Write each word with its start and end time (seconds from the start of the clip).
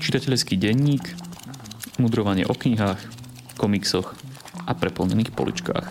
Čitateľský 0.00 0.58
denník, 0.58 1.04
mudrovanie 2.02 2.42
o 2.48 2.56
knihách, 2.56 2.98
komiksoch 3.54 4.16
a 4.66 4.72
preplnených 4.74 5.30
poličkách. 5.36 5.86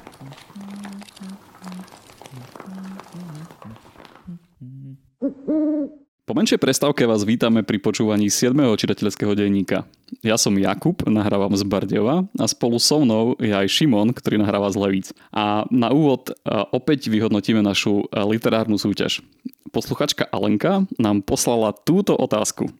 Po 6.29 6.37
menšej 6.37 6.61
prestávke 6.61 7.09
vás 7.09 7.25
vítame 7.25 7.65
pri 7.65 7.81
počúvaní 7.81 8.29
7. 8.29 8.53
čitateľského 8.53 9.33
denníka. 9.33 9.89
Ja 10.21 10.37
som 10.37 10.53
Jakub, 10.61 11.01
nahrávam 11.09 11.57
z 11.57 11.65
Bardeva 11.65 12.21
a 12.37 12.45
spolu 12.45 12.77
so 12.77 13.01
mnou 13.01 13.33
je 13.41 13.49
aj 13.49 13.65
Šimon, 13.65 14.13
ktorý 14.13 14.37
nahráva 14.37 14.69
z 14.69 14.77
Levíc. 14.77 15.07
A 15.33 15.65
na 15.73 15.89
úvod 15.89 16.29
opäť 16.69 17.09
vyhodnotíme 17.09 17.65
našu 17.65 18.05
literárnu 18.13 18.77
súťaž. 18.77 19.25
Posluchačka 19.69 20.25
Alenka 20.33 20.89
nám 20.97 21.21
poslala 21.21 21.73
túto 21.73 22.17
otázku. 22.17 22.73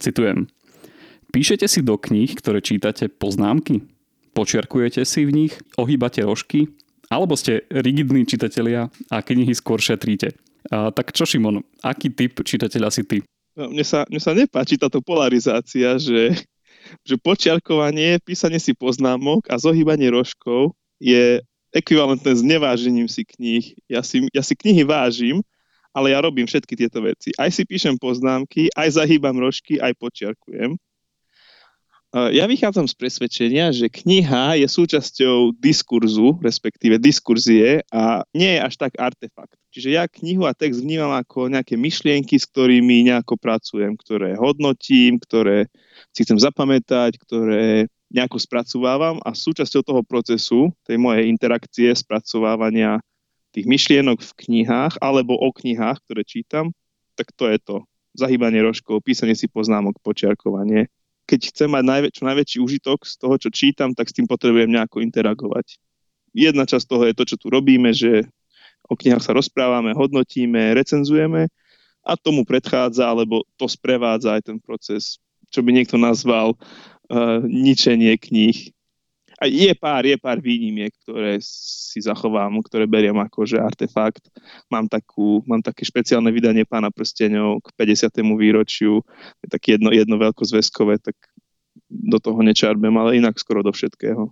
Citujem. 0.00 0.48
Píšete 1.30 1.68
si 1.68 1.84
do 1.84 2.00
kníh, 2.00 2.32
ktoré 2.32 2.64
čítate 2.64 3.12
poznámky? 3.12 3.84
Počiarkujete 4.32 5.04
si 5.04 5.28
v 5.28 5.34
nich? 5.36 5.52
Ohýbate 5.76 6.24
rožky? 6.24 6.72
Alebo 7.12 7.36
ste 7.36 7.68
rigidní 7.70 8.24
čitatelia 8.24 8.88
a 9.12 9.20
knihy 9.20 9.52
skôr 9.52 9.78
šetríte? 9.78 10.32
A, 10.72 10.88
tak 10.90 11.12
čo 11.12 11.28
Šimon, 11.28 11.60
aký 11.84 12.08
typ 12.10 12.40
čitateľa 12.40 12.88
si 12.90 13.02
ty? 13.04 13.18
No, 13.58 13.68
mne, 13.68 13.84
sa, 13.84 14.06
mne 14.08 14.22
sa 14.22 14.32
nepáči 14.32 14.80
táto 14.80 15.02
polarizácia, 15.04 15.98
že, 15.98 16.38
že 17.04 17.14
počiarkovanie, 17.20 18.22
písanie 18.22 18.62
si 18.62 18.72
poznámok 18.72 19.44
a 19.50 19.58
zohýbanie 19.58 20.08
rožkov 20.08 20.72
je 21.02 21.42
ekvivalentné 21.74 22.32
s 22.32 22.42
nevážením 22.42 23.06
si 23.10 23.26
kníh. 23.26 23.74
Ja 23.90 24.02
si, 24.02 24.24
ja 24.30 24.42
si 24.42 24.54
knihy 24.54 24.86
vážim, 24.86 25.42
ale 25.90 26.14
ja 26.14 26.22
robím 26.22 26.46
všetky 26.46 26.74
tieto 26.78 27.02
veci. 27.02 27.34
Aj 27.34 27.50
si 27.50 27.66
píšem 27.66 27.98
poznámky, 27.98 28.70
aj 28.74 28.98
zahýbam 29.00 29.38
rožky, 29.38 29.78
aj 29.82 29.94
počiarkujem. 29.98 30.78
Ja 32.10 32.50
vychádzam 32.50 32.90
z 32.90 32.98
presvedčenia, 32.98 33.70
že 33.70 33.86
kniha 33.86 34.58
je 34.58 34.66
súčasťou 34.66 35.54
diskurzu, 35.54 36.42
respektíve 36.42 36.98
diskurzie 36.98 37.86
a 37.94 38.26
nie 38.34 38.58
je 38.58 38.60
až 38.66 38.74
tak 38.82 38.98
artefakt. 38.98 39.54
Čiže 39.70 39.94
ja 39.94 40.10
knihu 40.10 40.42
a 40.42 40.50
text 40.50 40.82
vnímam 40.82 41.14
ako 41.14 41.46
nejaké 41.46 41.78
myšlienky, 41.78 42.34
s 42.34 42.50
ktorými 42.50 43.06
nejako 43.06 43.38
pracujem, 43.38 43.94
ktoré 43.94 44.34
hodnotím, 44.34 45.22
ktoré 45.22 45.70
si 46.10 46.26
chcem 46.26 46.42
zapamätať, 46.42 47.14
ktoré 47.14 47.86
nejako 48.10 48.42
spracovávam 48.42 49.22
a 49.22 49.30
súčasťou 49.30 49.86
toho 49.86 50.02
procesu, 50.02 50.74
tej 50.82 50.98
mojej 50.98 51.30
interakcie, 51.30 51.94
spracovávania 51.94 52.98
tých 53.50 53.66
myšlienok 53.66 54.18
v 54.22 54.32
knihách 54.46 55.02
alebo 55.02 55.34
o 55.34 55.50
knihách, 55.50 56.02
ktoré 56.06 56.22
čítam, 56.22 56.70
tak 57.18 57.34
to 57.34 57.50
je 57.50 57.58
to. 57.58 57.76
Zahýbanie 58.14 58.62
rožkov, 58.62 59.02
písanie 59.06 59.38
si 59.38 59.46
poznámok, 59.46 59.98
počiarkovanie 60.02 60.90
keď 61.30 61.54
chcem 61.54 61.70
mať 61.70 61.84
najvä- 61.86 62.10
čo 62.10 62.22
najväčší 62.26 62.58
užitok 62.58 63.06
z 63.06 63.14
toho, 63.22 63.38
čo 63.38 63.54
čítam, 63.54 63.94
tak 63.94 64.10
s 64.10 64.16
tým 64.18 64.26
potrebujem 64.26 64.66
nejako 64.66 64.98
interagovať. 65.06 65.78
Jedna 66.34 66.66
časť 66.66 66.86
toho 66.90 67.06
je 67.06 67.14
to, 67.14 67.22
čo 67.22 67.36
tu 67.38 67.46
robíme, 67.54 67.94
že 67.94 68.26
o 68.90 68.98
knihách 68.98 69.22
sa 69.22 69.30
rozprávame, 69.30 69.94
hodnotíme, 69.94 70.74
recenzujeme 70.74 71.46
a 72.02 72.12
tomu 72.18 72.42
predchádza, 72.42 73.06
alebo 73.06 73.46
to 73.54 73.70
sprevádza 73.70 74.34
aj 74.34 74.42
ten 74.50 74.58
proces, 74.58 75.22
čo 75.54 75.62
by 75.62 75.70
niekto 75.70 75.94
nazval 75.94 76.58
uh, 76.58 77.38
ničenie 77.46 78.18
kníh 78.18 78.74
je 79.48 79.72
pár, 79.78 80.04
je 80.04 80.16
pár 80.20 80.36
výnimiek, 80.42 80.92
ktoré 81.04 81.40
si 81.40 82.00
zachovám, 82.04 82.52
ktoré 82.60 82.84
beriem 82.84 83.16
ako 83.16 83.48
že 83.48 83.56
artefakt. 83.56 84.28
Mám, 84.68 84.90
takú, 84.90 85.40
mám 85.48 85.64
také 85.64 85.86
špeciálne 85.86 86.28
vydanie 86.28 86.68
Pána 86.68 86.92
prsteňov 86.92 87.64
k 87.64 87.68
50. 87.76 88.20
výročiu, 88.36 89.00
je 89.40 89.48
také 89.48 89.80
jedno, 89.80 89.92
jedno 89.94 90.20
veľkozväzkové, 90.20 91.00
tak 91.00 91.16
do 91.88 92.18
toho 92.20 92.40
nečarbem, 92.44 92.92
ale 92.96 93.18
inak 93.18 93.38
skoro 93.40 93.64
do 93.64 93.72
všetkého. 93.72 94.30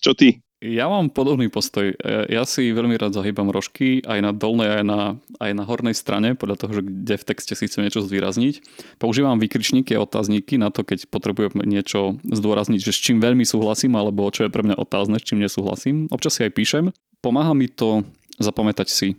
Čo 0.00 0.12
ty? 0.16 0.40
Ja 0.60 0.92
mám 0.92 1.08
podobný 1.08 1.48
postoj. 1.48 1.96
Ja 2.28 2.44
si 2.44 2.68
veľmi 2.68 3.00
rád 3.00 3.16
zahýbam 3.16 3.48
rožky 3.48 4.04
aj 4.04 4.20
na 4.20 4.32
dolnej, 4.36 4.80
aj 4.80 4.84
na, 4.84 5.00
aj 5.40 5.56
na 5.56 5.64
hornej 5.64 5.96
strane, 5.96 6.36
podľa 6.36 6.60
toho, 6.60 6.72
že 6.76 6.82
kde 6.84 7.16
v 7.16 7.26
texte 7.32 7.56
si 7.56 7.64
chcem 7.64 7.88
niečo 7.88 8.04
zvýrazniť. 8.04 8.60
Používam 9.00 9.40
výkričníky 9.40 9.96
a 9.96 10.04
otázniky 10.04 10.60
na 10.60 10.68
to, 10.68 10.84
keď 10.84 11.08
potrebujem 11.08 11.64
niečo 11.64 12.20
zdôrazniť, 12.28 12.76
že 12.76 12.92
s 12.92 13.00
čím 13.00 13.24
veľmi 13.24 13.48
súhlasím, 13.48 13.96
alebo 13.96 14.28
čo 14.28 14.44
je 14.44 14.52
pre 14.52 14.60
mňa 14.60 14.76
otázne, 14.76 15.16
s 15.16 15.24
čím 15.24 15.40
nesúhlasím. 15.40 16.12
Občas 16.12 16.36
si 16.36 16.44
aj 16.44 16.52
píšem. 16.52 16.84
Pomáha 17.24 17.56
mi 17.56 17.64
to 17.72 18.04
zapamätať 18.36 18.88
si 18.92 19.16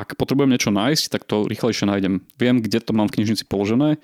ak 0.00 0.16
potrebujem 0.16 0.50
niečo 0.50 0.72
nájsť, 0.72 1.04
tak 1.12 1.22
to 1.28 1.44
rýchlejšie 1.44 1.84
nájdem. 1.84 2.24
Viem, 2.40 2.64
kde 2.64 2.80
to 2.80 2.96
mám 2.96 3.12
v 3.12 3.20
knižnici 3.20 3.44
položené, 3.44 4.00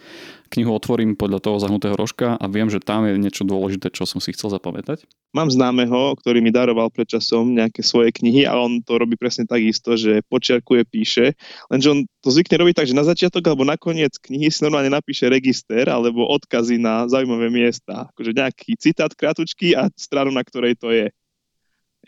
knihu 0.52 0.72
otvorím 0.72 1.16
podľa 1.16 1.40
toho 1.44 1.56
zahnutého 1.60 1.96
rožka 1.96 2.36
a 2.36 2.44
viem, 2.48 2.68
že 2.68 2.80
tam 2.80 3.04
je 3.04 3.16
niečo 3.16 3.44
dôležité, 3.44 3.92
čo 3.92 4.08
som 4.08 4.20
si 4.20 4.32
chcel 4.32 4.52
zapamätať. 4.52 5.04
Mám 5.36 5.52
známeho, 5.52 6.16
ktorý 6.16 6.40
mi 6.40 6.48
daroval 6.48 6.88
pred 6.88 7.04
časom 7.04 7.52
nejaké 7.52 7.84
svoje 7.84 8.16
knihy 8.16 8.48
a 8.48 8.56
on 8.56 8.80
to 8.80 8.96
robí 8.96 9.16
presne 9.20 9.44
takisto, 9.44 9.92
že 9.96 10.24
počiarkuje, 10.32 10.88
píše, 10.88 11.36
lenže 11.68 11.88
on 11.92 12.00
to 12.24 12.28
zvykne 12.32 12.56
robiť 12.64 12.74
tak, 12.80 12.88
že 12.88 12.96
na 12.96 13.04
začiatok 13.04 13.44
alebo 13.44 13.68
na 13.68 13.76
koniec 13.76 14.16
knihy 14.16 14.48
si 14.48 14.64
normálne 14.64 14.88
napíše 14.88 15.28
register 15.28 15.84
alebo 15.92 16.24
odkazy 16.32 16.80
na 16.80 17.04
zaujímavé 17.08 17.52
miesta. 17.52 18.08
Akože 18.12 18.32
nejaký 18.32 18.76
citát 18.80 19.12
krátučky 19.12 19.76
a 19.76 19.92
stranu, 19.96 20.32
na 20.32 20.40
ktorej 20.40 20.80
to 20.80 20.88
je 20.88 21.12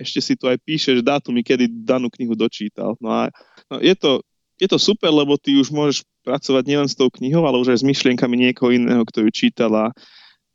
ešte 0.01 0.21
si 0.25 0.35
tu 0.39 0.49
aj 0.49 0.57
píšeš 0.65 1.05
dátumy, 1.05 1.45
kedy 1.45 1.85
danú 1.85 2.09
knihu 2.09 2.33
dočítal. 2.33 2.97
No 3.05 3.13
a 3.13 3.29
no 3.71 3.77
je, 3.79 3.95
to, 3.95 4.21
je 4.59 4.69
to 4.69 4.79
super, 4.79 5.15
lebo 5.15 5.39
ty 5.39 5.55
už 5.57 5.71
môžeš 5.71 6.05
pracovať 6.27 6.65
nielen 6.67 6.89
s 6.91 6.99
tou 6.99 7.09
knihou, 7.09 7.47
ale 7.47 7.63
už 7.63 7.73
aj 7.73 7.79
s 7.81 7.89
myšlienkami 7.89 8.37
niekoho 8.37 8.75
iného, 8.75 9.07
kto 9.07 9.25
ju 9.25 9.31
čítal 9.33 9.73
a 9.73 9.87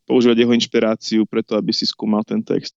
používať 0.06 0.38
jeho 0.46 0.54
inšpiráciu 0.54 1.22
preto, 1.26 1.58
aby 1.58 1.74
si 1.74 1.90
skúmal 1.90 2.22
ten 2.22 2.46
text. 2.46 2.78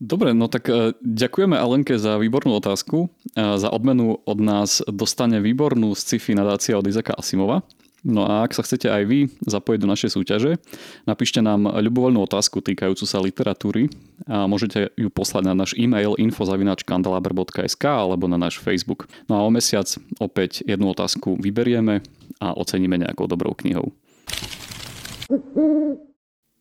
Dobre, 0.00 0.34
no 0.34 0.50
tak 0.50 0.66
e, 0.66 0.90
ďakujeme 1.00 1.54
Alenke 1.54 1.94
za 2.00 2.18
výbornú 2.18 2.58
otázku. 2.58 3.06
E, 3.06 3.08
za 3.38 3.70
odmenu 3.70 4.18
od 4.26 4.38
nás 4.42 4.82
dostane 4.90 5.38
výbornú 5.38 5.94
sci-fi 5.94 6.34
nadácia 6.34 6.74
od 6.74 6.84
Izaka 6.88 7.14
Asimova. 7.14 7.62
No 8.04 8.28
a 8.28 8.44
ak 8.44 8.52
sa 8.52 8.60
chcete 8.60 8.92
aj 8.92 9.02
vy 9.08 9.32
zapojiť 9.48 9.80
do 9.80 9.88
našej 9.88 10.10
súťaže, 10.12 10.60
napíšte 11.08 11.40
nám 11.40 11.72
ľubovoľnú 11.72 12.20
otázku 12.28 12.60
týkajúcu 12.60 13.04
sa 13.08 13.16
literatúry 13.16 13.88
a 14.28 14.44
môžete 14.44 14.92
ju 14.92 15.08
poslať 15.08 15.48
na 15.48 15.56
náš 15.56 15.72
e-mail 15.80 16.12
info.kandelaber.sk 16.20 17.84
alebo 17.88 18.28
na 18.28 18.36
náš 18.36 18.60
Facebook. 18.60 19.08
No 19.24 19.40
a 19.40 19.48
o 19.48 19.48
mesiac 19.48 19.88
opäť 20.20 20.60
jednu 20.68 20.92
otázku 20.92 21.40
vyberieme 21.40 22.04
a 22.44 22.52
oceníme 22.52 23.00
nejakou 23.00 23.24
dobrou 23.24 23.56
knihou. 23.56 23.96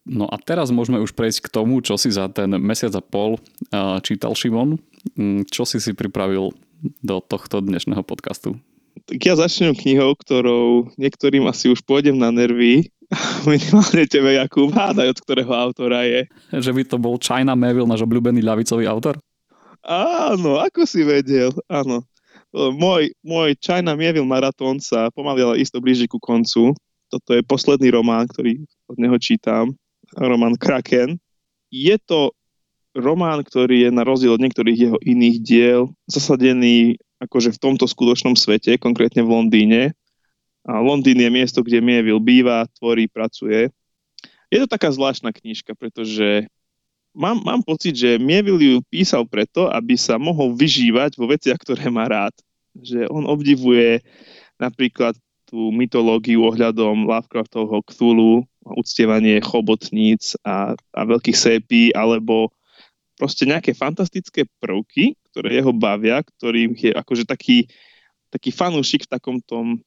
No 0.03 0.27
a 0.31 0.35
teraz 0.39 0.71
môžeme 0.71 1.03
už 1.03 1.11
prejsť 1.11 1.47
k 1.47 1.53
tomu, 1.59 1.83
čo 1.83 1.99
si 1.99 2.07
za 2.07 2.31
ten 2.31 2.55
mesiac 2.55 2.95
a 2.95 3.03
pol 3.03 3.35
čítal 3.99 4.31
Šimon. 4.31 4.79
Mm, 5.19 5.43
čo 5.51 5.67
si 5.67 5.83
si 5.83 5.91
pripravil 5.91 6.55
do 7.03 7.15
tohto 7.19 7.59
dnešného 7.59 8.03
podcastu? 8.03 8.59
Tak 9.03 9.19
ja 9.19 9.33
začnem 9.35 9.73
knihou, 9.75 10.15
ktorou 10.15 10.93
niektorým 10.95 11.43
asi 11.49 11.67
už 11.73 11.83
pôjdem 11.83 12.15
na 12.15 12.29
nervy. 12.31 12.87
Minimálne 13.49 14.05
tebe, 14.07 14.37
Jakub, 14.37 14.71
hádaj, 14.71 15.17
od 15.17 15.19
ktorého 15.21 15.51
autora 15.51 16.05
je. 16.07 16.25
Že 16.53 16.71
by 16.71 16.81
to 16.87 16.97
bol 17.01 17.15
China 17.19 17.53
Meville, 17.53 17.89
náš 17.89 18.05
obľúbený 18.05 18.41
ľavicový 18.41 18.87
autor? 18.87 19.19
Áno, 19.83 20.63
ako 20.63 20.87
si 20.87 21.03
vedel, 21.03 21.51
áno. 21.67 22.07
Môj, 22.53 23.11
môj 23.25 23.57
China 23.59 23.97
Meville 23.97 24.29
maratón 24.29 24.77
sa 24.77 25.09
pomaly 25.09 25.41
ale 25.41 25.55
isto 25.59 25.81
blíži 25.81 26.05
ku 26.05 26.21
koncu. 26.21 26.71
Toto 27.09 27.29
je 27.33 27.41
posledný 27.45 27.89
román, 27.91 28.29
ktorý 28.29 28.61
od 28.87 28.97
neho 29.01 29.17
čítam. 29.17 29.73
Román 30.13 30.53
Kraken. 30.55 31.17
Je 31.73 31.97
to 31.97 32.31
román, 32.93 33.41
ktorý 33.41 33.89
je 33.89 33.91
na 33.91 34.05
rozdiel 34.05 34.37
od 34.37 34.41
niektorých 34.41 34.77
jeho 34.77 34.97
iných 35.01 35.37
diel 35.41 35.81
zasadený 36.05 37.01
akože 37.23 37.55
v 37.55 37.61
tomto 37.61 37.85
skutočnom 37.87 38.35
svete, 38.35 38.75
konkrétne 38.75 39.23
v 39.23 39.31
Londýne. 39.31 39.81
A 40.63 40.79
Londýn 40.79 41.19
je 41.19 41.29
miesto, 41.31 41.59
kde 41.59 41.83
Mieville 41.83 42.23
býva, 42.23 42.67
tvorí, 42.79 43.07
pracuje. 43.11 43.67
Je 44.47 44.57
to 44.63 44.67
taká 44.69 44.91
zvláštna 44.91 45.35
knižka, 45.35 45.75
pretože 45.75 46.47
mám, 47.11 47.41
mám 47.43 47.61
pocit, 47.65 47.95
že 47.95 48.21
Mieville 48.21 48.61
ju 48.63 48.77
písal 48.87 49.27
preto, 49.27 49.67
aby 49.67 49.99
sa 49.99 50.15
mohol 50.15 50.55
vyžívať 50.55 51.19
vo 51.19 51.27
veciach, 51.27 51.59
ktoré 51.59 51.91
má 51.91 52.07
rád. 52.07 52.35
Že 52.77 53.11
on 53.11 53.27
obdivuje 53.27 54.01
napríklad 54.55 55.17
tú 55.49 55.69
mytológiu 55.69 56.47
ohľadom 56.47 57.05
Lovecraftovho 57.05 57.83
Cthulhu, 57.85 58.47
uctievanie 58.63 59.43
chobotníc 59.43 60.33
a, 60.41 60.73
a 60.95 61.01
veľkých 61.03 61.37
sépí, 61.37 61.91
alebo 61.93 62.49
proste 63.23 63.47
nejaké 63.47 63.71
fantastické 63.71 64.43
prvky, 64.59 65.15
ktoré 65.31 65.55
jeho 65.55 65.71
bavia, 65.71 66.19
ktorým 66.19 66.75
je 66.75 66.91
akože 66.91 67.23
taký, 67.23 67.71
taký 68.27 68.51
fanúšik 68.51 69.07
v 69.07 69.11
takom 69.15 69.39
tom 69.39 69.79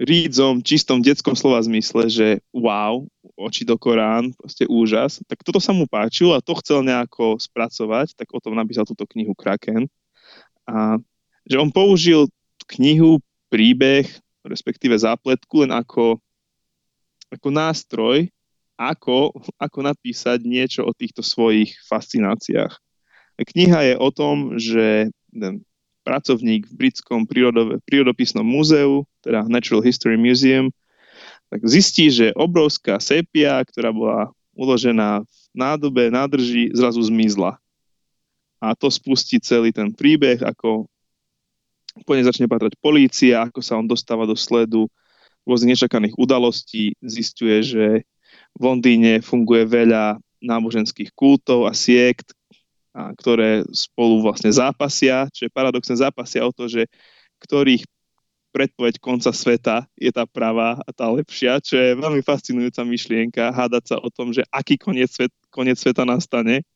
rídzom, 0.00 0.64
čistom 0.64 1.04
detskom 1.04 1.36
slova 1.36 1.60
zmysle, 1.60 2.08
že 2.08 2.40
wow, 2.56 3.04
oči 3.36 3.68
do 3.68 3.76
Korán, 3.76 4.32
proste 4.32 4.64
úžas. 4.64 5.20
Tak 5.28 5.44
toto 5.44 5.60
sa 5.60 5.76
mu 5.76 5.84
páčilo 5.84 6.32
a 6.32 6.40
to 6.40 6.56
chcel 6.64 6.80
nejako 6.80 7.36
spracovať, 7.36 8.16
tak 8.16 8.32
o 8.32 8.40
tom 8.40 8.56
napísal 8.56 8.88
túto 8.88 9.04
knihu 9.12 9.36
Kraken. 9.36 9.84
A 10.64 10.96
že 11.44 11.60
on 11.60 11.68
použil 11.68 12.32
knihu, 12.64 13.20
príbeh 13.52 14.08
respektíve 14.48 14.96
zápletku, 14.96 15.68
len 15.68 15.72
ako, 15.76 16.16
ako 17.28 17.48
nástroj, 17.52 18.32
ako, 18.78 19.34
ako 19.58 19.78
napísať 19.82 20.46
niečo 20.46 20.86
o 20.86 20.94
týchto 20.94 21.20
svojich 21.20 21.74
fascináciách. 21.90 22.78
Kniha 23.38 23.92
je 23.92 23.94
o 23.98 24.08
tom, 24.14 24.54
že 24.54 25.10
pracovník 26.06 26.64
v 26.70 26.74
britskom 26.74 27.26
prírodopisnom 27.84 28.46
múzeu, 28.46 29.04
teda 29.20 29.44
Natural 29.50 29.82
History 29.82 30.16
Museum, 30.16 30.70
tak 31.50 31.60
zistí, 31.66 32.08
že 32.08 32.32
obrovská 32.38 33.02
sepia, 33.02 33.60
ktorá 33.66 33.90
bola 33.92 34.32
uložená 34.56 35.22
v 35.26 35.34
nádobe, 35.52 36.08
nádrži, 36.08 36.70
zrazu 36.72 37.02
zmizla. 37.02 37.58
A 38.58 38.74
to 38.74 38.90
spustí 38.90 39.38
celý 39.38 39.70
ten 39.70 39.94
príbeh, 39.94 40.42
ako 40.42 40.90
po 42.06 42.12
nej 42.14 42.26
začne 42.26 42.46
patrať 42.46 42.78
polícia, 42.78 43.42
ako 43.42 43.58
sa 43.62 43.78
on 43.78 43.86
dostáva 43.86 44.26
do 44.26 44.34
sledu 44.38 44.86
rôznych 45.46 45.78
nečakaných 45.78 46.14
udalostí, 46.18 46.94
zistuje, 47.00 47.62
že 47.64 47.84
v 48.58 48.62
Londýne 48.62 49.22
funguje 49.22 49.62
veľa 49.64 50.18
náboženských 50.42 51.14
kultov 51.14 51.70
a 51.70 51.72
siekt, 51.74 52.34
a 52.90 53.14
ktoré 53.14 53.62
spolu 53.70 54.26
vlastne 54.26 54.50
zápasia, 54.50 55.30
čiže 55.30 55.54
paradoxne 55.54 55.94
zápasia 55.94 56.42
o 56.42 56.50
to, 56.50 56.66
že 56.66 56.90
ktorých 57.38 57.86
predpoveď 58.50 58.98
konca 58.98 59.30
sveta 59.30 59.86
je 59.94 60.10
tá 60.10 60.26
pravá 60.26 60.80
a 60.82 60.90
tá 60.90 61.06
lepšia, 61.06 61.62
čo 61.62 61.78
je 61.78 61.94
veľmi 61.94 62.24
fascinujúca 62.24 62.82
myšlienka, 62.82 63.54
hádať 63.54 63.94
sa 63.94 63.96
o 64.02 64.08
tom, 64.10 64.34
že 64.34 64.42
aký 64.50 64.74
koniec, 64.80 65.14
svet, 65.14 65.30
koniec 65.52 65.78
sveta 65.78 66.02
nastane. 66.02 66.66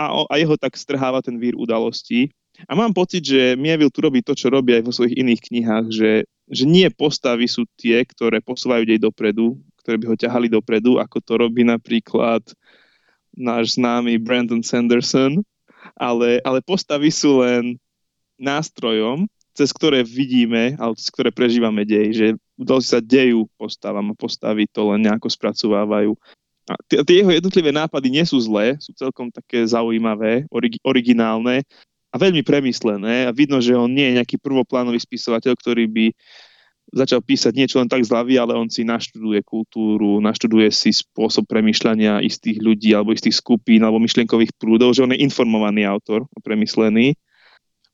A, 0.00 0.16
o, 0.16 0.24
a 0.30 0.40
jeho 0.40 0.56
tak 0.56 0.80
strháva 0.80 1.20
ten 1.20 1.36
vír 1.36 1.52
udalostí. 1.52 2.32
A 2.64 2.72
mám 2.72 2.96
pocit, 2.96 3.20
že 3.20 3.56
Mievil 3.60 3.92
tu 3.92 4.00
robí 4.00 4.24
to, 4.24 4.32
čo 4.32 4.48
robí 4.48 4.72
aj 4.72 4.84
vo 4.84 4.92
svojich 4.94 5.20
iných 5.20 5.40
knihách, 5.52 5.86
že, 5.92 6.12
že 6.48 6.64
nie 6.64 6.88
postavy 6.88 7.44
sú 7.44 7.68
tie, 7.76 8.00
ktoré 8.04 8.40
posúvajú 8.40 8.88
dej 8.88 9.00
dopredu, 9.04 9.60
ktoré 9.80 9.96
by 9.96 10.06
ho 10.12 10.16
ťahali 10.16 10.46
dopredu, 10.52 11.00
ako 11.00 11.18
to 11.24 11.32
robí 11.40 11.64
napríklad 11.64 12.44
náš 13.34 13.80
známy 13.80 14.20
Brandon 14.20 14.60
Sanderson, 14.60 15.40
ale, 15.96 16.38
ale 16.44 16.60
postavy 16.60 17.08
sú 17.08 17.40
len 17.40 17.80
nástrojom, 18.36 19.24
cez 19.56 19.72
ktoré 19.74 20.00
vidíme, 20.06 20.78
alebo 20.78 20.96
cez 20.96 21.10
ktoré 21.12 21.28
prežívame 21.34 21.84
dej, 21.84 22.08
že 22.14 22.26
udalosti 22.56 22.96
sa 22.96 23.00
dejú 23.00 23.48
postavám 23.56 24.12
a 24.12 24.18
postavy 24.18 24.68
to 24.70 24.92
len 24.92 25.04
nejako 25.04 25.28
spracovávajú. 25.28 26.12
A 26.70 26.78
tie, 26.86 27.02
jeho 27.24 27.32
jednotlivé 27.34 27.74
nápady 27.74 28.14
nie 28.14 28.22
sú 28.22 28.38
zlé, 28.38 28.78
sú 28.78 28.94
celkom 28.94 29.32
také 29.32 29.66
zaujímavé, 29.66 30.46
orig, 30.54 30.78
originálne 30.86 31.66
a 32.10 32.16
veľmi 32.18 32.46
premyslené 32.46 33.26
a 33.26 33.34
vidno, 33.34 33.58
že 33.58 33.74
on 33.74 33.90
nie 33.90 34.06
je 34.12 34.16
nejaký 34.22 34.36
prvoplánový 34.38 35.02
spisovateľ, 35.02 35.58
ktorý 35.58 35.84
by 35.90 36.06
začal 36.90 37.22
písať 37.22 37.52
niečo 37.54 37.78
len 37.78 37.86
tak 37.86 38.02
z 38.02 38.10
hlavy, 38.10 38.34
ale 38.36 38.58
on 38.58 38.66
si 38.66 38.82
naštuduje 38.82 39.46
kultúru, 39.46 40.18
naštuduje 40.18 40.68
si 40.74 40.90
spôsob 40.90 41.46
premýšľania 41.46 42.18
istých 42.22 42.58
ľudí 42.58 42.90
alebo 42.90 43.14
istých 43.14 43.38
skupín 43.38 43.86
alebo 43.86 44.02
myšlienkových 44.02 44.54
prúdov, 44.58 44.94
že 44.94 45.06
on 45.06 45.14
je 45.14 45.22
informovaný 45.22 45.86
autor, 45.86 46.26
premyslený. 46.42 47.14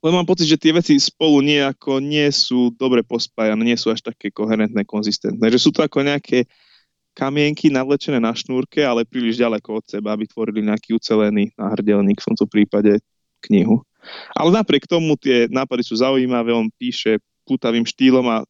Len 0.05 0.13
mám 0.13 0.29
pocit, 0.29 0.49
že 0.49 0.61
tie 0.61 0.77
veci 0.77 0.97
spolu 0.97 1.41
nejako 1.45 2.01
nie 2.01 2.29
sú 2.29 2.73
dobre 2.77 3.05
pospájane, 3.05 3.65
nie 3.65 3.77
sú 3.77 3.93
až 3.93 4.05
také 4.05 4.33
koherentné, 4.33 4.85
konzistentné. 4.85 5.45
Že 5.51 5.61
sú 5.61 5.71
to 5.73 5.81
ako 5.85 6.05
nejaké 6.05 6.47
kamienky 7.17 7.73
navlečené 7.73 8.21
na 8.21 8.37
šnúrke, 8.37 8.85
ale 8.85 9.09
príliš 9.09 9.41
ďaleko 9.41 9.81
od 9.81 9.85
seba, 9.89 10.13
aby 10.13 10.29
tvorili 10.29 10.61
nejaký 10.61 10.93
ucelený 10.95 11.57
náhrdelník, 11.57 12.21
v 12.21 12.29
tomto 12.29 12.45
prípade 12.45 13.01
knihu. 13.49 13.81
Ale 14.37 14.53
napriek 14.53 14.85
tomu 14.85 15.17
tie 15.17 15.49
nápady 15.49 15.83
sú 15.83 15.97
zaujímavé, 15.97 16.53
on 16.53 16.69
píše 16.77 17.19
putavým 17.49 17.89
štýlom 17.89 18.27
a 18.31 18.45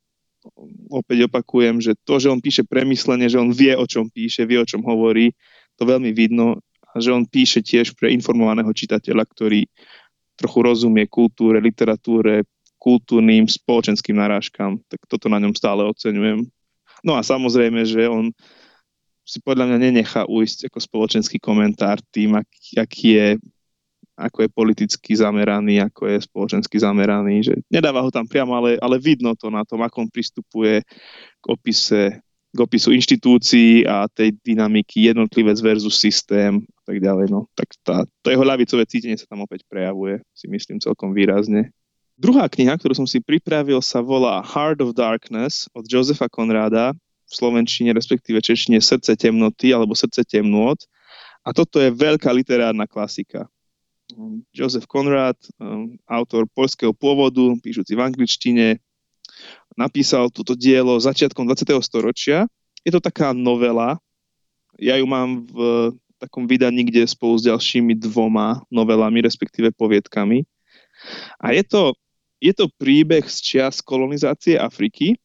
opäť 0.90 1.26
opakujem, 1.26 1.82
že 1.82 1.92
to, 2.06 2.22
že 2.22 2.30
on 2.30 2.40
píše 2.40 2.62
premyslenie, 2.66 3.26
že 3.26 3.40
on 3.40 3.50
vie, 3.50 3.74
o 3.74 3.86
čom 3.86 4.06
píše, 4.10 4.46
vie, 4.46 4.60
o 4.60 4.68
čom 4.68 4.82
hovorí, 4.84 5.34
to 5.76 5.84
veľmi 5.84 6.10
vidno 6.14 6.62
a 6.94 6.96
že 6.96 7.12
on 7.12 7.28
píše 7.28 7.60
tiež 7.60 7.92
pre 7.98 8.14
informovaného 8.14 8.72
čitateľa, 8.72 9.28
ktorý 9.28 9.68
trochu 10.36 10.58
rozumie 10.64 11.04
kultúre, 11.08 11.60
literatúre, 11.60 12.44
kultúrnym, 12.76 13.48
spoločenským 13.48 14.16
narážkam, 14.16 14.78
tak 14.86 15.02
toto 15.08 15.26
na 15.28 15.40
ňom 15.40 15.56
stále 15.56 15.84
oceňujem. 15.84 16.44
No 17.04 17.18
a 17.18 17.24
samozrejme, 17.24 17.84
že 17.84 18.06
on 18.06 18.32
si 19.26 19.42
podľa 19.42 19.66
mňa 19.66 19.78
nenechá 19.90 20.22
ujsť 20.30 20.70
ako 20.70 20.78
spoločenský 20.78 21.42
komentár 21.42 21.98
tým, 22.14 22.38
aký, 22.38 22.78
aký 22.78 23.08
je 23.18 23.28
ako 24.16 24.48
je 24.48 24.48
politicky 24.48 25.12
zameraný, 25.12 25.84
ako 25.84 26.08
je 26.08 26.24
spoločensky 26.24 26.80
zameraný, 26.80 27.44
že 27.44 27.54
nedáva 27.68 28.00
ho 28.00 28.08
tam 28.08 28.24
priamo, 28.24 28.56
ale, 28.56 28.80
ale 28.80 28.96
vidno 28.96 29.36
to 29.36 29.52
na 29.52 29.62
tom, 29.62 29.84
ako 29.84 30.08
on 30.08 30.10
pristupuje 30.10 30.80
k 31.40 31.44
opise 31.46 32.24
k 32.56 32.58
opisu 32.64 32.96
inštitúcií 32.96 33.84
a 33.84 34.08
tej 34.08 34.32
dynamiky 34.40 35.12
jednotlivec 35.12 35.60
versus 35.60 36.00
systém 36.00 36.64
a 36.64 36.82
tak 36.88 37.04
ďalej. 37.04 37.28
No. 37.28 37.44
Tak 37.52 37.68
tá, 37.84 38.08
to 38.24 38.32
jeho 38.32 38.40
ľavicové 38.40 38.88
cítenie 38.88 39.20
sa 39.20 39.28
tam 39.28 39.44
opäť 39.44 39.68
prejavuje, 39.68 40.24
si 40.32 40.48
myslím 40.48 40.80
celkom 40.80 41.12
výrazne. 41.12 41.68
Druhá 42.16 42.48
kniha, 42.48 42.80
ktorú 42.80 42.96
som 42.96 43.04
si 43.04 43.20
pripravil, 43.20 43.84
sa 43.84 44.00
volá 44.00 44.40
Heart 44.40 44.80
of 44.80 44.96
Darkness 44.96 45.68
od 45.76 45.84
Josefa 45.84 46.32
Konráda, 46.32 46.96
v 47.26 47.32
slovenčine, 47.34 47.90
respektíve 47.90 48.38
češtine 48.38 48.78
Srdce 48.78 49.18
temnoty 49.18 49.74
alebo 49.74 49.98
Srdce 49.98 50.22
temnôt. 50.22 50.78
A 51.46 51.54
toto 51.54 51.78
je 51.78 51.90
veľká 51.90 52.30
literárna 52.30 52.86
klasika. 52.86 53.46
Joseph 54.52 54.88
Conrad, 54.88 55.36
um, 55.60 55.94
autor 56.08 56.48
polského 56.48 56.96
pôvodu, 56.96 57.52
píšuci 57.60 57.92
v 57.92 58.04
angličtine, 58.04 58.66
napísal 59.76 60.32
toto 60.32 60.56
dielo 60.56 60.96
začiatkom 60.96 61.44
20. 61.44 61.76
storočia. 61.84 62.48
Je 62.80 62.90
to 62.90 63.00
taká 63.02 63.36
novela. 63.36 64.00
Ja 64.80 64.96
ju 64.96 65.04
mám 65.04 65.44
v 65.44 65.92
takom 66.16 66.48
vydaní, 66.48 66.88
kde 66.88 67.04
spolu 67.04 67.36
s 67.36 67.44
ďalšími 67.44 67.92
dvoma 68.00 68.64
novelami, 68.72 69.20
respektíve 69.20 69.72
poviedkami. 69.76 70.48
A 71.36 71.52
je 71.52 71.60
to, 71.64 71.92
je 72.40 72.56
to 72.56 72.72
príbeh 72.80 73.28
z 73.28 73.36
čias 73.44 73.84
kolonizácie 73.84 74.56
Afriky. 74.56 75.20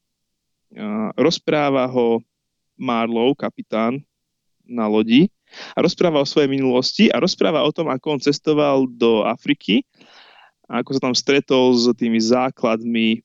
Rozpráva 1.15 1.87
ho 1.87 2.19
Marlow, 2.75 3.31
kapitán 3.35 4.03
na 4.67 4.87
lodi 4.87 5.31
a 5.75 5.79
rozpráva 5.83 6.23
o 6.23 6.27
svojej 6.27 6.49
minulosti 6.49 7.07
a 7.11 7.19
rozpráva 7.19 7.63
o 7.63 7.71
tom, 7.71 7.91
ako 7.91 8.17
on 8.17 8.21
cestoval 8.23 8.87
do 8.87 9.23
Afriky 9.27 9.83
a 10.71 10.79
ako 10.79 10.95
sa 10.95 11.01
tam 11.09 11.15
stretol 11.15 11.75
s 11.75 11.91
tými 11.99 12.19
základmi 12.19 13.19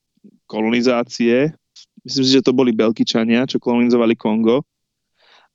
kolonizácie. 0.50 1.54
Myslím 2.02 2.24
si, 2.26 2.32
že 2.38 2.46
to 2.46 2.54
boli 2.54 2.74
Belgičania, 2.74 3.46
čo 3.46 3.62
kolonizovali 3.62 4.18
Kongo. 4.18 4.66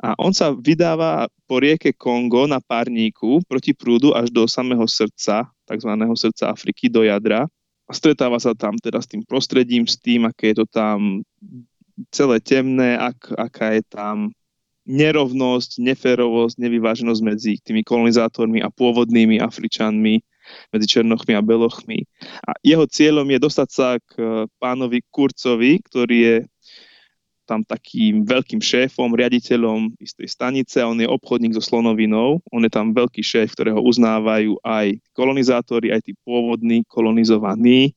A 0.02 0.18
on 0.18 0.34
sa 0.34 0.50
vydáva 0.50 1.30
po 1.46 1.62
rieke 1.62 1.94
Kongo 1.94 2.50
na 2.50 2.58
párníku 2.58 3.44
proti 3.46 3.76
prúdu 3.78 4.18
až 4.18 4.34
do 4.34 4.50
samého 4.50 4.88
srdca, 4.90 5.46
tzv. 5.70 5.92
srdca 6.18 6.50
Afriky, 6.50 6.90
do 6.90 7.06
jadra. 7.06 7.46
A 7.86 7.92
stretáva 7.94 8.40
sa 8.42 8.56
tam 8.58 8.80
teda 8.82 8.98
s 8.98 9.08
tým 9.12 9.22
prostredím, 9.22 9.86
s 9.86 10.00
tým, 10.00 10.26
aké 10.26 10.56
je 10.56 10.64
to 10.64 10.68
tam 10.72 11.22
celé 12.10 12.40
temné, 12.42 12.98
ak, 12.98 13.36
aká 13.36 13.78
je 13.78 13.84
tam 13.86 14.32
nerovnosť, 14.86 15.78
neférovosť, 15.78 16.56
nevyváženosť 16.58 17.22
medzi 17.22 17.54
tými 17.62 17.86
kolonizátormi 17.86 18.66
a 18.66 18.74
pôvodnými 18.74 19.38
Afričanmi, 19.38 20.22
medzi 20.74 20.88
Černochmi 20.90 21.38
a 21.38 21.46
Belochmi. 21.46 22.04
A 22.44 22.58
jeho 22.66 22.84
cieľom 22.90 23.28
je 23.30 23.40
dostať 23.40 23.70
sa 23.70 23.90
k 24.02 24.12
eh, 24.20 24.28
pánovi 24.58 25.06
Kurcovi, 25.08 25.80
ktorý 25.86 26.18
je 26.18 26.38
tam 27.50 27.68
takým 27.68 28.24
veľkým 28.24 28.64
šéfom, 28.64 29.12
riaditeľom 29.12 30.00
istej 30.00 30.28
stanice 30.32 30.80
a 30.80 30.88
on 30.88 31.04
je 31.04 31.10
obchodník 31.10 31.52
so 31.52 31.60
slonovinou. 31.60 32.40
On 32.48 32.64
je 32.64 32.72
tam 32.72 32.96
veľký 32.96 33.20
šéf, 33.20 33.52
ktorého 33.52 33.84
uznávajú 33.84 34.56
aj 34.64 34.96
kolonizátori, 35.12 35.92
aj 35.92 36.00
tí 36.08 36.16
pôvodní 36.24 36.88
kolonizovaní, 36.88 37.92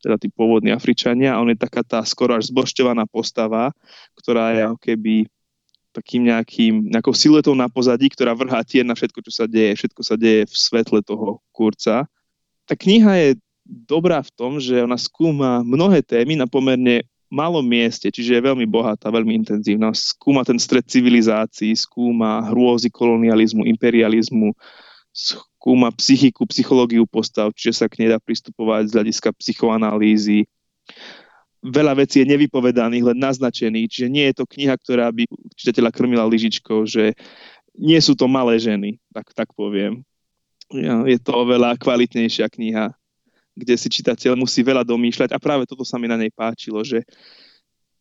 teda 0.00 0.16
tí 0.16 0.32
pôvodní 0.32 0.72
Afričania. 0.72 1.36
A 1.36 1.44
on 1.44 1.52
je 1.52 1.60
taká 1.60 1.84
tá 1.84 2.00
skoro 2.00 2.32
až 2.32 2.48
zbošťovaná 2.48 3.04
postava, 3.04 3.76
ktorá 4.16 4.56
je 4.56 4.60
ako 4.64 4.78
keby 4.80 5.14
takým 5.92 6.28
nejakým, 6.28 6.92
nejakou 6.92 7.16
siluetou 7.16 7.56
na 7.56 7.66
pozadí, 7.66 8.08
ktorá 8.12 8.36
vrhá 8.36 8.60
tieň 8.62 8.92
na 8.92 8.94
všetko, 8.94 9.18
čo 9.24 9.32
sa 9.32 9.44
deje. 9.48 9.74
Všetko 9.74 10.00
sa 10.04 10.14
deje 10.14 10.46
v 10.46 10.54
svetle 10.54 11.00
toho 11.02 11.40
kurca. 11.50 12.06
Tá 12.68 12.74
kniha 12.76 13.12
je 13.18 13.30
dobrá 13.64 14.20
v 14.24 14.30
tom, 14.32 14.52
že 14.60 14.80
ona 14.80 14.96
skúma 14.96 15.60
mnohé 15.64 16.00
témy 16.04 16.36
na 16.36 16.48
pomerne 16.48 17.04
malom 17.28 17.64
mieste, 17.64 18.08
čiže 18.08 18.40
je 18.40 18.46
veľmi 18.48 18.64
bohatá, 18.64 19.12
veľmi 19.12 19.36
intenzívna. 19.44 19.92
Skúma 19.92 20.44
ten 20.48 20.56
stred 20.56 20.88
civilizácií, 20.88 21.76
skúma 21.76 22.40
hrôzy 22.48 22.88
kolonializmu, 22.88 23.68
imperializmu, 23.68 24.56
skúma 25.12 25.92
psychiku, 25.92 26.48
psychológiu 26.48 27.04
postav, 27.04 27.52
čiže 27.52 27.84
sa 27.84 27.86
k 27.86 28.00
nej 28.04 28.08
dá 28.08 28.16
pristupovať 28.16 28.88
z 28.88 28.92
hľadiska 28.96 29.28
psychoanalýzy 29.36 30.48
veľa 31.62 31.98
vecí 31.98 32.22
je 32.22 32.30
nevypovedaných, 32.30 33.14
len 33.14 33.18
naznačených, 33.18 33.88
čiže 33.90 34.08
nie 34.08 34.24
je 34.30 34.34
to 34.38 34.44
kniha, 34.46 34.74
ktorá 34.78 35.10
by 35.10 35.26
čitateľa 35.58 35.90
krmila 35.90 36.24
lyžičkou, 36.26 36.86
že 36.86 37.18
nie 37.78 37.98
sú 37.98 38.14
to 38.14 38.26
malé 38.26 38.58
ženy, 38.58 38.98
tak, 39.10 39.30
tak 39.34 39.48
poviem. 39.54 40.02
Je 41.08 41.18
to 41.18 41.32
oveľa 41.32 41.78
kvalitnejšia 41.80 42.50
kniha, 42.50 42.92
kde 43.58 43.74
si 43.74 43.88
čitateľ 43.90 44.38
musí 44.38 44.60
veľa 44.62 44.86
domýšľať. 44.86 45.34
A 45.34 45.38
práve 45.42 45.66
toto 45.66 45.82
sa 45.82 45.98
mi 45.98 46.06
na 46.06 46.18
nej 46.18 46.30
páčilo, 46.30 46.84
že 46.84 47.02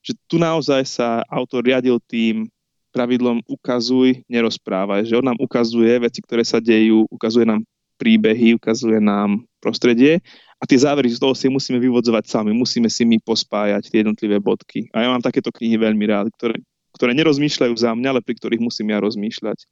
že 0.07 0.15
tu 0.23 0.39
naozaj 0.39 0.87
sa 0.87 1.19
autor 1.27 1.67
riadil 1.67 1.99
tým 2.07 2.47
pravidlom 2.95 3.43
ukazuj, 3.43 4.23
nerozprávaj, 4.31 5.03
že 5.03 5.19
on 5.19 5.27
nám 5.27 5.35
ukazuje 5.35 5.99
veci, 5.99 6.23
ktoré 6.23 6.47
sa 6.47 6.63
dejú, 6.63 7.03
ukazuje 7.11 7.43
nám 7.43 7.67
príbehy, 7.99 8.55
ukazuje 8.55 9.03
nám 9.03 9.43
prostredie 9.67 10.23
a 10.55 10.63
tie 10.63 10.79
závery 10.79 11.11
z 11.11 11.19
toho 11.19 11.35
si 11.35 11.51
musíme 11.51 11.75
vyvodzovať 11.83 12.23
sami, 12.31 12.55
musíme 12.55 12.87
si 12.87 13.03
my 13.03 13.19
pospájať 13.19 13.91
tie 13.91 13.99
jednotlivé 14.07 14.39
bodky. 14.39 14.87
A 14.95 15.03
ja 15.03 15.11
mám 15.11 15.19
takéto 15.19 15.51
knihy 15.51 15.75
veľmi 15.75 16.07
rád, 16.07 16.31
ktoré, 16.39 16.55
ktoré 16.95 17.11
nerozmýšľajú 17.19 17.75
za 17.75 17.91
mňa, 17.91 18.15
ale 18.15 18.21
pri 18.23 18.39
ktorých 18.39 18.63
musím 18.63 18.95
ja 18.95 19.03
rozmýšľať. 19.03 19.67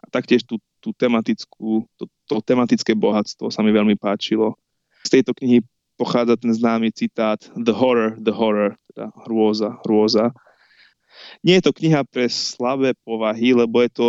A 0.00 0.06
taktiež 0.08 0.48
tú, 0.48 0.56
tú 0.80 0.96
tematickú, 0.96 1.84
to, 2.00 2.08
to 2.24 2.40
tematické 2.40 2.96
bohatstvo 2.96 3.52
sa 3.52 3.60
mi 3.60 3.76
veľmi 3.76 4.00
páčilo. 4.00 4.56
Z 5.04 5.20
tejto 5.20 5.36
knihy 5.36 5.60
pochádza 6.00 6.40
ten 6.40 6.52
známy 6.56 6.90
citát 6.96 7.38
The 7.52 7.76
horror, 7.76 8.16
the 8.16 8.32
horror, 8.32 8.74
teda 8.90 9.12
hrôza, 9.28 9.76
hrôza. 9.84 10.32
Nie 11.44 11.60
je 11.60 11.68
to 11.68 11.76
kniha 11.76 12.04
pre 12.08 12.28
slabé 12.28 12.92
povahy, 13.04 13.56
lebo 13.56 13.80
je 13.84 13.90
to 13.92 14.08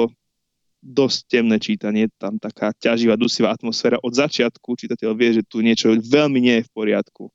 dosť 0.87 1.19
temné 1.27 1.59
čítanie, 1.59 2.07
tam 2.15 2.39
taká 2.39 2.71
ťaživá, 2.71 3.19
dusivá 3.19 3.51
atmosféra. 3.51 3.99
Od 3.99 4.15
začiatku 4.15 4.79
čitateľ 4.79 5.11
vie, 5.19 5.29
že 5.35 5.43
tu 5.43 5.59
niečo 5.59 5.91
veľmi 5.91 6.39
nie 6.39 6.63
je 6.63 6.67
v 6.67 6.71
poriadku. 6.71 7.27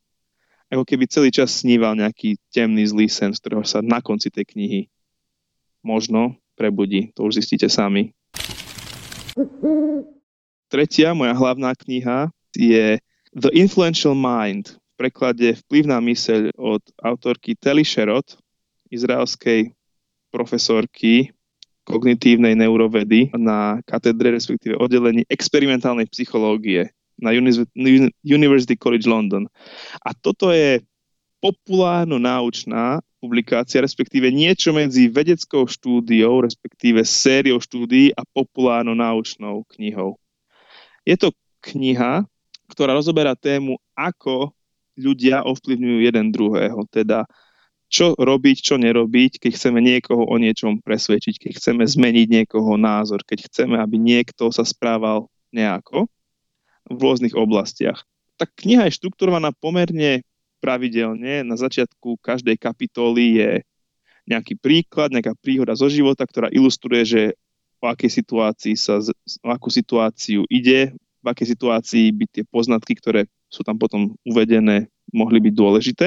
Ako 0.73 0.89
keby 0.89 1.05
celý 1.05 1.29
čas 1.29 1.53
sníval 1.53 1.93
nejaký 1.93 2.41
temný 2.49 2.89
zlý 2.89 3.13
sen, 3.13 3.37
z 3.37 3.45
ktorého 3.45 3.61
sa 3.69 3.85
na 3.85 4.01
konci 4.01 4.33
tej 4.33 4.49
knihy 4.57 4.81
možno 5.85 6.41
prebudí. 6.57 7.13
To 7.13 7.29
už 7.29 7.45
zistíte 7.45 7.69
sami. 7.69 8.17
Tretia, 10.73 11.13
moja 11.13 11.37
hlavná 11.37 11.77
kniha 11.77 12.33
je 12.57 12.97
The 13.37 13.53
Influential 13.53 14.17
Mind, 14.17 14.81
v 14.81 14.95
preklade 14.97 15.61
Vplyvná 15.69 16.01
myseľ 16.01 16.57
od 16.57 16.81
autorky 17.05 17.53
Telly 17.53 17.85
Sherrod, 17.85 18.25
izraelskej 18.89 19.77
profesorky 20.33 21.37
kognitívnej 21.83 22.55
neurovedy 22.55 23.35
na 23.35 23.83
katedre, 23.83 24.31
respektíve 24.35 24.79
oddelení 24.79 25.27
experimentálnej 25.27 26.07
psychológie 26.11 26.95
na 27.19 27.35
University 28.23 28.75
College 28.79 29.07
London. 29.07 29.47
A 30.03 30.15
toto 30.15 30.51
je 30.55 30.83
populárno-náučná 31.43 33.03
publikácia, 33.19 33.83
respektíve 33.83 34.31
niečo 34.31 34.71
medzi 34.75 35.11
vedeckou 35.11 35.67
štúdiou, 35.67 36.43
respektíve 36.43 37.03
sériou 37.07 37.59
štúdií 37.63 38.15
a 38.15 38.23
populárno-náučnou 38.27 39.67
knihou. 39.75 40.19
Je 41.03 41.19
to 41.19 41.35
kniha, 41.63 42.27
ktorá 42.71 42.95
rozoberá 42.95 43.35
tému, 43.35 43.79
ako 43.95 44.55
ľudia 44.99 45.43
ovplyvňujú 45.47 45.99
jeden 46.03 46.31
druhého, 46.31 46.87
teda 46.91 47.27
čo 47.93 48.17
robiť, 48.17 48.57
čo 48.65 48.81
nerobiť, 48.81 49.37
keď 49.37 49.53
chceme 49.53 49.85
niekoho 49.85 50.25
o 50.25 50.35
niečom 50.41 50.81
presvedčiť, 50.81 51.37
keď 51.37 51.53
chceme 51.61 51.85
zmeniť 51.85 52.27
niekoho 52.41 52.81
názor, 52.81 53.21
keď 53.21 53.53
chceme, 53.53 53.77
aby 53.77 54.01
niekto 54.01 54.49
sa 54.49 54.65
správal 54.65 55.29
nejako 55.53 56.09
v 56.89 56.99
rôznych 56.99 57.37
oblastiach. 57.37 58.01
Tak 58.41 58.57
kniha 58.57 58.89
je 58.89 58.97
štrukturovaná 58.97 59.53
pomerne 59.53 60.25
pravidelne. 60.65 61.45
Na 61.45 61.61
začiatku 61.61 62.17
každej 62.25 62.57
kapitoly 62.57 63.25
je 63.37 63.51
nejaký 64.25 64.57
príklad, 64.57 65.13
nejaká 65.13 65.37
príhoda 65.37 65.77
zo 65.77 65.93
života, 65.93 66.25
ktorá 66.25 66.49
ilustruje, 66.49 67.05
že 67.05 67.23
o 67.83 67.93
akej 67.93 68.25
situácii 68.25 68.75
sa, 68.79 69.05
o 69.45 69.49
akú 69.53 69.69
situáciu 69.69 70.49
ide, 70.49 70.97
v 71.23 71.27
akej 71.29 71.55
situácii 71.55 72.09
by 72.15 72.25
tie 72.31 72.45
poznatky, 72.49 72.97
ktoré 72.97 73.29
sú 73.53 73.61
tam 73.67 73.77
potom 73.77 74.17
uvedené, 74.25 74.89
mohli 75.13 75.45
byť 75.45 75.55
dôležité. 75.55 76.07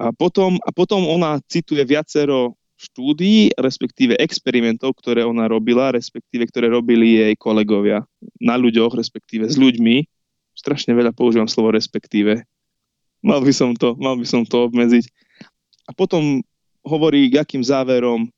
A 0.00 0.16
potom, 0.16 0.56
a 0.64 0.72
potom 0.72 1.04
ona 1.04 1.36
cituje 1.44 1.84
viacero 1.84 2.56
štúdií, 2.80 3.52
respektíve 3.60 4.16
experimentov, 4.16 4.96
ktoré 4.96 5.20
ona 5.28 5.44
robila, 5.44 5.92
respektíve 5.92 6.48
ktoré 6.48 6.72
robili 6.72 7.20
jej 7.20 7.34
kolegovia 7.36 8.08
na 8.40 8.56
ľuďoch, 8.56 8.96
respektíve 8.96 9.44
s 9.44 9.60
ľuďmi. 9.60 10.08
Strašne 10.56 10.96
veľa 10.96 11.12
používam 11.12 11.44
slovo 11.44 11.76
respektíve. 11.76 12.48
Mal 13.20 13.44
by 13.44 13.52
som 13.52 13.76
to, 13.76 13.92
mal 14.00 14.16
by 14.16 14.24
som 14.24 14.48
to 14.48 14.72
obmedziť. 14.72 15.04
A 15.84 15.92
potom 15.92 16.40
hovorí, 16.80 17.28
k 17.28 17.44
akým 17.44 17.60
záverom 17.60 18.32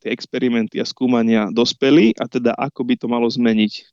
tie 0.00 0.08
experimenty 0.08 0.80
a 0.80 0.88
skúmania 0.88 1.52
dospeli 1.52 2.16
a 2.16 2.24
teda 2.24 2.56
ako 2.56 2.80
by 2.88 2.94
to 2.96 3.06
malo 3.08 3.28
zmeniť 3.28 3.84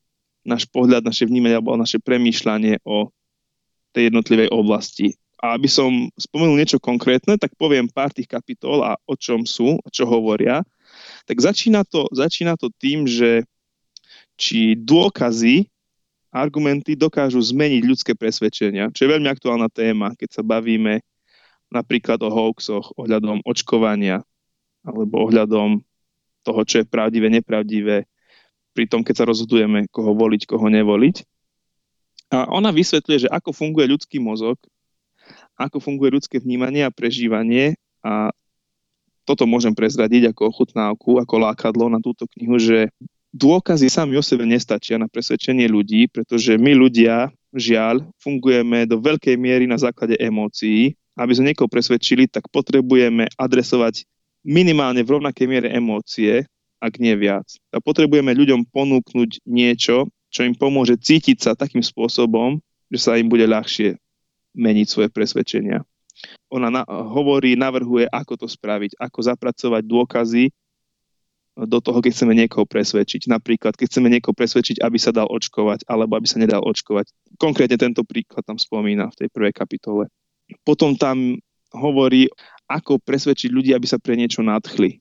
náš 0.47 0.63
pohľad, 0.71 1.03
naše 1.03 1.27
vnímanie 1.27 1.59
alebo 1.59 1.75
naše 1.75 1.99
premýšľanie 1.99 2.79
o 2.87 3.11
tej 3.91 4.07
jednotlivej 4.07 4.47
oblasti. 4.51 5.19
A 5.41 5.57
aby 5.57 5.65
som 5.65 5.89
spomenul 6.13 6.61
niečo 6.61 6.77
konkrétne, 6.77 7.33
tak 7.35 7.57
poviem 7.57 7.89
pár 7.89 8.13
tých 8.13 8.29
kapitol 8.29 8.85
a 8.85 8.93
o 9.09 9.17
čom 9.17 9.41
sú, 9.41 9.81
o 9.81 9.89
čo 9.89 10.05
hovoria. 10.05 10.61
Tak 11.25 11.41
začína 11.41 11.81
to, 11.81 12.05
začína 12.13 12.53
to 12.61 12.69
tým, 12.77 13.09
že 13.09 13.49
či 14.37 14.77
dôkazy, 14.77 15.65
argumenty 16.31 16.95
dokážu 16.95 17.41
zmeniť 17.43 17.83
ľudské 17.83 18.13
presvedčenia, 18.15 18.93
čo 18.93 19.03
je 19.03 19.13
veľmi 19.17 19.27
aktuálna 19.27 19.67
téma, 19.67 20.15
keď 20.15 20.39
sa 20.39 20.43
bavíme 20.45 21.03
napríklad 21.67 22.21
o 22.23 22.29
hoaxoch, 22.31 22.95
ohľadom 22.95 23.43
očkovania 23.43 24.23
alebo 24.85 25.27
ohľadom 25.27 25.83
toho, 26.41 26.61
čo 26.65 26.81
je 26.81 26.89
pravdivé, 26.89 27.29
nepravdivé, 27.29 28.05
pri 28.71 28.85
tom, 28.87 29.03
keď 29.03 29.15
sa 29.23 29.25
rozhodujeme, 29.27 29.85
koho 29.91 30.15
voliť, 30.15 30.47
koho 30.47 30.71
nevoliť. 30.71 31.27
A 32.31 32.47
ona 32.47 32.71
vysvetľuje, 32.71 33.27
že 33.27 33.29
ako 33.29 33.51
funguje 33.51 33.91
ľudský 33.91 34.17
mozog 34.23 34.55
ako 35.59 35.77
funguje 35.79 36.17
ľudské 36.17 36.37
vnímanie 36.41 36.85
a 36.85 36.93
prežívanie 36.93 37.77
a 38.01 38.33
toto 39.23 39.45
môžem 39.45 39.71
prezradiť 39.71 40.33
ako 40.33 40.49
ochutnávku, 40.49 41.21
ako 41.21 41.35
lákadlo 41.39 41.87
na 41.87 42.01
túto 42.01 42.25
knihu, 42.35 42.57
že 42.57 42.89
dôkazy 43.31 43.87
sami 43.87 44.17
o 44.17 44.23
sebe 44.25 44.43
nestačia 44.43 44.97
na 44.97 45.07
presvedčenie 45.07 45.69
ľudí, 45.69 46.09
pretože 46.11 46.57
my 46.57 46.73
ľudia, 46.75 47.31
žiaľ, 47.53 48.03
fungujeme 48.19 48.83
do 48.89 48.99
veľkej 48.99 49.37
miery 49.37 49.65
na 49.69 49.79
základe 49.79 50.17
emócií. 50.19 50.97
Aby 51.15 51.35
sme 51.35 51.51
niekoho 51.51 51.67
presvedčili, 51.67 52.25
tak 52.31 52.47
potrebujeme 52.49 53.27
adresovať 53.35 54.07
minimálne 54.41 55.03
v 55.03 55.19
rovnakej 55.19 55.45
miere 55.45 55.67
emócie, 55.69 56.47
ak 56.81 56.97
nie 56.97 57.13
viac. 57.13 57.45
A 57.69 57.83
potrebujeme 57.83 58.31
ľuďom 58.31 58.65
ponúknuť 58.71 59.43
niečo, 59.45 60.07
čo 60.31 60.41
im 60.47 60.55
pomôže 60.55 60.97
cítiť 60.97 61.37
sa 61.37 61.51
takým 61.53 61.83
spôsobom, 61.83 62.57
že 62.89 62.99
sa 62.99 63.19
im 63.19 63.27
bude 63.27 63.43
ľahšie 63.43 63.99
meniť 64.55 64.87
svoje 64.87 65.09
presvedčenia. 65.11 65.83
Ona 66.51 66.69
na, 66.69 66.83
hovorí, 66.87 67.55
navrhuje, 67.57 68.05
ako 68.11 68.45
to 68.45 68.47
spraviť, 68.47 68.99
ako 68.99 69.19
zapracovať 69.25 69.83
dôkazy 69.87 70.43
do 71.55 71.79
toho, 71.83 71.99
keď 71.99 72.11
chceme 72.15 72.33
niekoho 72.35 72.63
presvedčiť. 72.63 73.27
Napríklad, 73.27 73.75
keď 73.75 73.85
chceme 73.91 74.07
niekoho 74.07 74.31
presvedčiť, 74.31 74.79
aby 74.79 74.97
sa 74.99 75.11
dal 75.11 75.27
očkovať, 75.27 75.83
alebo 75.87 76.15
aby 76.15 76.27
sa 76.27 76.39
nedal 76.39 76.63
očkovať. 76.63 77.11
Konkrétne 77.35 77.75
tento 77.75 78.07
príklad 78.07 78.47
tam 78.47 78.55
spomína 78.55 79.11
v 79.11 79.17
tej 79.25 79.27
prvej 79.33 79.53
kapitole. 79.55 80.07
Potom 80.63 80.95
tam 80.95 81.39
hovorí, 81.75 82.27
ako 82.67 82.99
presvedčiť 83.03 83.51
ľudí, 83.51 83.71
aby 83.75 83.87
sa 83.87 83.99
pre 83.99 84.15
niečo 84.15 84.43
nadchli. 84.43 84.99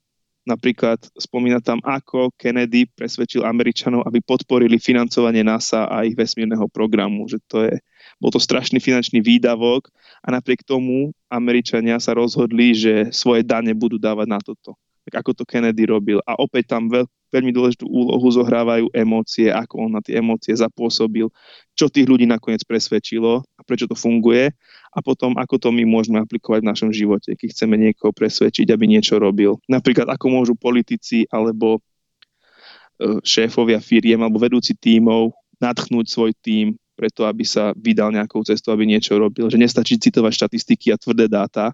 Napríklad 0.48 0.98
spomína 1.14 1.60
tam, 1.60 1.78
ako 1.84 2.32
Kennedy 2.34 2.88
presvedčil 2.88 3.44
Američanov, 3.44 4.08
aby 4.08 4.24
podporili 4.24 4.80
financovanie 4.80 5.44
NASA 5.44 5.86
a 5.86 6.02
ich 6.02 6.16
vesmírneho 6.16 6.66
programu, 6.72 7.28
že 7.28 7.38
to 7.46 7.68
je 7.68 7.76
bol 8.20 8.28
to 8.28 8.38
strašný 8.38 8.78
finančný 8.78 9.24
výdavok 9.24 9.88
a 10.20 10.28
napriek 10.28 10.60
tomu 10.62 11.16
Američania 11.32 11.96
sa 11.96 12.12
rozhodli, 12.12 12.76
že 12.76 13.08
svoje 13.16 13.40
dane 13.40 13.72
budú 13.72 13.96
dávať 13.96 14.26
na 14.28 14.38
toto. 14.38 14.76
Tak 15.08 15.24
ako 15.24 15.30
to 15.32 15.44
Kennedy 15.48 15.88
robil. 15.88 16.20
A 16.28 16.36
opäť 16.36 16.76
tam 16.76 16.92
veľ, 16.92 17.08
veľmi 17.32 17.50
dôležitú 17.56 17.88
úlohu 17.88 18.28
zohrávajú 18.28 18.92
emócie, 18.92 19.48
ako 19.48 19.88
on 19.88 19.90
na 19.96 20.04
tie 20.04 20.20
emócie 20.20 20.52
zapôsobil, 20.52 21.32
čo 21.72 21.88
tých 21.88 22.04
ľudí 22.04 22.28
nakoniec 22.28 22.60
presvedčilo 22.68 23.40
a 23.40 23.60
prečo 23.64 23.88
to 23.88 23.96
funguje 23.96 24.52
a 24.90 24.98
potom 25.00 25.38
ako 25.40 25.56
to 25.56 25.68
my 25.72 25.88
môžeme 25.88 26.20
aplikovať 26.20 26.60
v 26.60 26.70
našom 26.70 26.90
živote, 26.92 27.32
keď 27.38 27.48
chceme 27.56 27.80
niekoho 27.80 28.12
presvedčiť, 28.12 28.68
aby 28.68 28.84
niečo 28.84 29.16
robil. 29.16 29.56
Napríklad 29.70 30.10
ako 30.12 30.26
môžu 30.28 30.54
politici 30.58 31.24
alebo 31.30 31.78
e, 31.78 33.22
šéfovia 33.24 33.80
firiem 33.80 34.20
alebo 34.20 34.42
vedúci 34.42 34.76
tímov 34.76 35.32
nadchnúť 35.62 36.06
svoj 36.10 36.32
tím 36.42 36.74
preto, 37.00 37.24
aby 37.24 37.48
sa 37.48 37.72
vydal 37.72 38.12
nejakou 38.12 38.44
cestou, 38.44 38.76
aby 38.76 38.84
niečo 38.84 39.16
robil. 39.16 39.48
Že 39.48 39.64
nestačí 39.64 39.96
citovať 39.96 40.44
štatistiky 40.44 40.92
a 40.92 41.00
tvrdé 41.00 41.32
dáta. 41.32 41.72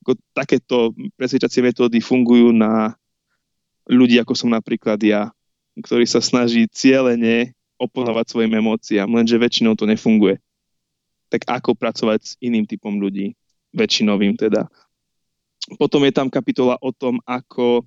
Ako 0.00 0.16
takéto 0.32 0.96
presvedčacie 1.20 1.60
metódy 1.60 2.00
fungujú 2.00 2.48
na 2.56 2.96
ľudí, 3.84 4.16
ako 4.16 4.32
som 4.32 4.48
napríklad 4.48 4.96
ja, 5.04 5.28
ktorý 5.76 6.08
sa 6.08 6.24
snaží 6.24 6.64
cieľene 6.72 7.52
oponovať 7.76 8.32
svojim 8.32 8.56
emóciám, 8.56 9.12
lenže 9.12 9.36
väčšinou 9.36 9.76
to 9.76 9.84
nefunguje. 9.84 10.40
Tak 11.28 11.44
ako 11.44 11.76
pracovať 11.76 12.20
s 12.24 12.32
iným 12.40 12.64
typom 12.64 12.96
ľudí, 12.96 13.36
väčšinovým 13.76 14.40
teda. 14.40 14.72
Potom 15.76 16.00
je 16.08 16.12
tam 16.16 16.32
kapitola 16.32 16.80
o 16.80 16.88
tom, 16.88 17.20
ako, 17.28 17.84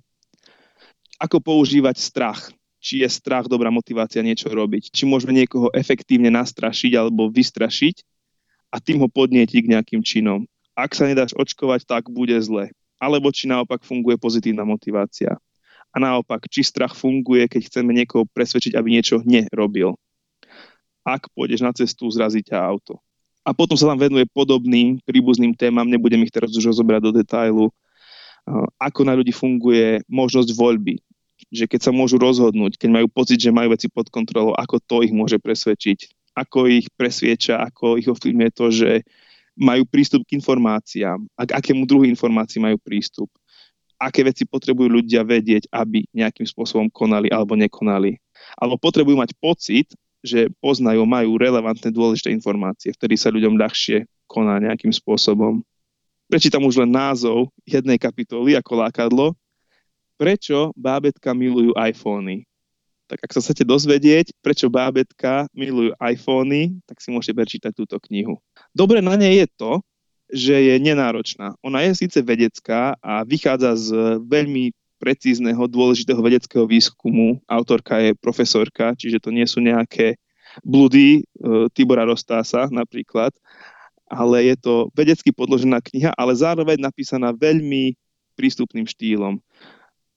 ako 1.18 1.36
používať 1.42 1.98
strach 1.98 2.54
či 2.78 3.02
je 3.02 3.08
strach 3.10 3.50
dobrá 3.50 3.68
motivácia 3.68 4.22
niečo 4.22 4.48
robiť. 4.50 4.94
Či 4.94 5.04
môžeme 5.06 5.34
niekoho 5.34 5.68
efektívne 5.74 6.30
nastrašiť 6.30 6.94
alebo 6.94 7.26
vystrašiť 7.30 8.06
a 8.70 8.78
tým 8.78 9.02
ho 9.02 9.08
podnietiť 9.10 9.58
k 9.64 9.70
nejakým 9.74 10.00
činom. 10.02 10.46
Ak 10.78 10.94
sa 10.94 11.10
nedáš 11.10 11.34
očkovať, 11.34 11.84
tak 11.86 12.06
bude 12.06 12.38
zle. 12.38 12.70
alebo 12.98 13.30
či 13.30 13.46
naopak 13.46 13.86
funguje 13.86 14.18
pozitívna 14.18 14.66
motivácia. 14.66 15.38
A 15.94 15.96
naopak, 15.96 16.44
či 16.50 16.66
strach 16.66 16.92
funguje, 16.92 17.48
keď 17.48 17.70
chceme 17.70 17.94
niekoho 17.94 18.28
presvedčiť, 18.28 18.76
aby 18.76 18.98
niečo 18.98 19.22
nerobil. 19.24 19.96
Ak 21.06 21.30
pôjdeš 21.32 21.64
na 21.64 21.72
cestu, 21.72 22.10
zrazí 22.12 22.44
ťa 22.44 22.60
auto. 22.60 23.00
A 23.46 23.56
potom 23.56 23.80
sa 23.80 23.88
tam 23.88 23.96
venuje 23.96 24.28
podobným 24.28 25.00
príbuzným 25.08 25.56
témam, 25.56 25.88
nebudem 25.88 26.20
ich 26.20 26.34
teraz 26.34 26.52
už 26.52 26.68
rozobrať 26.74 27.00
do 27.00 27.12
detailu, 27.16 27.72
ako 28.76 29.00
na 29.08 29.16
ľudí 29.16 29.32
funguje 29.32 30.04
možnosť 30.04 30.52
voľby. 30.52 31.00
Že 31.48 31.64
keď 31.64 31.80
sa 31.80 31.92
môžu 31.94 32.20
rozhodnúť, 32.20 32.76
keď 32.76 32.90
majú 32.92 33.06
pocit, 33.08 33.40
že 33.40 33.54
majú 33.54 33.72
veci 33.72 33.88
pod 33.88 34.12
kontrolou, 34.12 34.52
ako 34.52 34.76
to 34.84 34.96
ich 35.04 35.12
môže 35.14 35.40
presvedčiť. 35.40 36.12
Ako 36.36 36.68
ich 36.70 36.86
presvieča, 36.94 37.58
ako 37.58 37.98
ich 37.98 38.06
ovplyvňuje 38.06 38.50
to, 38.54 38.66
že 38.70 38.90
majú 39.58 39.82
prístup 39.90 40.22
k 40.22 40.38
informáciám, 40.38 41.18
a 41.34 41.42
k 41.42 41.50
akému 41.58 41.82
druhu 41.82 42.06
informácií 42.06 42.62
majú 42.62 42.78
prístup, 42.78 43.26
aké 43.98 44.22
veci 44.22 44.46
potrebujú 44.46 45.02
ľudia 45.02 45.26
vedieť, 45.26 45.66
aby 45.74 46.06
nejakým 46.14 46.46
spôsobom 46.46 46.86
konali 46.86 47.26
alebo 47.34 47.58
nekonali. 47.58 48.22
Alebo 48.54 48.78
potrebujú 48.78 49.18
mať 49.18 49.34
pocit, 49.42 49.90
že 50.22 50.46
poznajú, 50.62 51.02
majú 51.02 51.34
relevantné 51.34 51.90
dôležité 51.90 52.30
informácie, 52.30 52.94
vtedy 52.94 53.18
sa 53.18 53.34
ľuďom 53.34 53.58
ľahšie 53.58 54.06
koná 54.30 54.62
nejakým 54.62 54.94
spôsobom. 54.94 55.62
Prečítam 56.30 56.62
už 56.62 56.84
len 56.84 56.92
názov 56.92 57.50
jednej 57.64 57.96
kapitoly 57.96 58.54
ako 58.54 58.72
lákadlo. 58.84 59.26
Prečo 60.18 60.74
bábetka 60.74 61.30
milujú 61.30 61.70
iPhony? 61.78 62.42
Tak 63.06 63.22
ak 63.22 63.30
sa 63.32 63.40
chcete 63.40 63.62
dozvedieť, 63.62 64.34
prečo 64.42 64.66
bábetka 64.66 65.46
milujú 65.54 65.94
iPhony, 65.96 66.76
tak 66.84 66.98
si 66.98 67.14
môžete 67.14 67.38
prečítať 67.38 67.72
túto 67.72 67.96
knihu. 68.10 68.36
Dobre 68.74 68.98
na 68.98 69.14
nej 69.14 69.46
je 69.46 69.48
to, 69.54 69.72
že 70.28 70.52
je 70.52 70.74
nenáročná. 70.76 71.56
Ona 71.64 71.86
je 71.88 72.04
síce 72.04 72.18
vedecká 72.20 72.98
a 73.00 73.24
vychádza 73.24 73.78
z 73.78 73.88
veľmi 74.26 74.76
precízneho, 74.98 75.70
dôležitého 75.70 76.20
vedeckého 76.20 76.66
výskumu. 76.66 77.38
Autorka 77.46 78.02
je 78.02 78.12
profesorka, 78.18 78.92
čiže 78.98 79.22
to 79.22 79.30
nie 79.30 79.46
sú 79.46 79.62
nejaké 79.62 80.18
bludy 80.66 81.22
e, 81.22 81.70
Tibora 81.72 82.02
Rostása 82.02 82.66
napríklad, 82.68 83.30
ale 84.10 84.50
je 84.52 84.56
to 84.58 84.74
vedecky 84.92 85.30
podložená 85.30 85.78
kniha, 85.78 86.10
ale 86.18 86.34
zároveň 86.34 86.82
napísaná 86.82 87.30
veľmi 87.30 87.94
prístupným 88.34 88.84
štýlom 88.84 89.38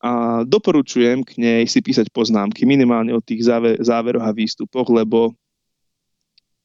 a 0.01 0.41
doporučujem 0.41 1.21
k 1.21 1.37
nej 1.37 1.61
si 1.69 1.77
písať 1.77 2.09
poznámky 2.09 2.65
minimálne 2.65 3.13
o 3.13 3.21
tých 3.21 3.45
záver, 3.45 3.77
záveroch 3.77 4.25
a 4.25 4.33
výstupoch, 4.33 4.89
lebo 4.89 5.37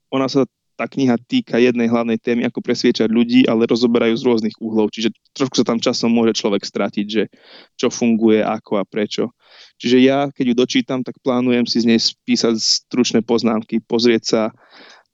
ona 0.09 0.25
sa 0.25 0.49
tá 0.77 0.85
kniha 0.85 1.17
týka 1.17 1.57
jednej 1.57 1.89
hlavnej 1.89 2.21
témy, 2.21 2.45
ako 2.45 2.61
presviečať 2.61 3.09
ľudí, 3.09 3.49
ale 3.49 3.65
rozoberajú 3.65 4.13
z 4.13 4.27
rôznych 4.29 4.57
uhlov, 4.61 4.93
čiže 4.93 5.09
trošku 5.33 5.57
sa 5.57 5.65
tam 5.65 5.81
časom 5.81 6.13
môže 6.13 6.37
človek 6.37 6.65
stratiť, 6.65 7.07
že 7.09 7.33
čo 7.81 7.89
funguje, 7.89 8.45
ako 8.45 8.81
a 8.81 8.85
prečo. 8.85 9.33
Čiže 9.81 9.99
ja, 10.05 10.29
keď 10.29 10.53
ju 10.53 10.55
dočítam, 10.55 11.01
tak 11.01 11.17
plánujem 11.25 11.65
si 11.65 11.81
z 11.81 11.89
nej 11.89 12.01
spísať 12.01 12.61
stručné 12.61 13.25
poznámky, 13.25 13.81
pozrieť 13.81 14.23
sa 14.25 14.43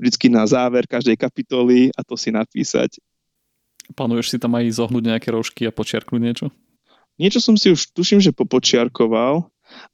vždy 0.02 0.34
na 0.34 0.42
záver 0.50 0.90
každej 0.90 1.14
kapitoly 1.14 1.94
a 1.94 2.02
to 2.02 2.18
si 2.18 2.34
napísať. 2.34 2.98
Plánuješ 3.94 4.34
si 4.34 4.38
tam 4.42 4.58
aj 4.58 4.66
zohnúť 4.74 5.14
nejaké 5.14 5.30
rožky 5.30 5.62
a 5.66 5.74
počiarknúť 5.74 6.22
niečo? 6.22 6.46
Niečo 7.20 7.44
som 7.44 7.54
si 7.60 7.68
už 7.68 7.92
tuším, 7.92 8.20
že 8.24 8.32
popočiarkoval, 8.32 9.44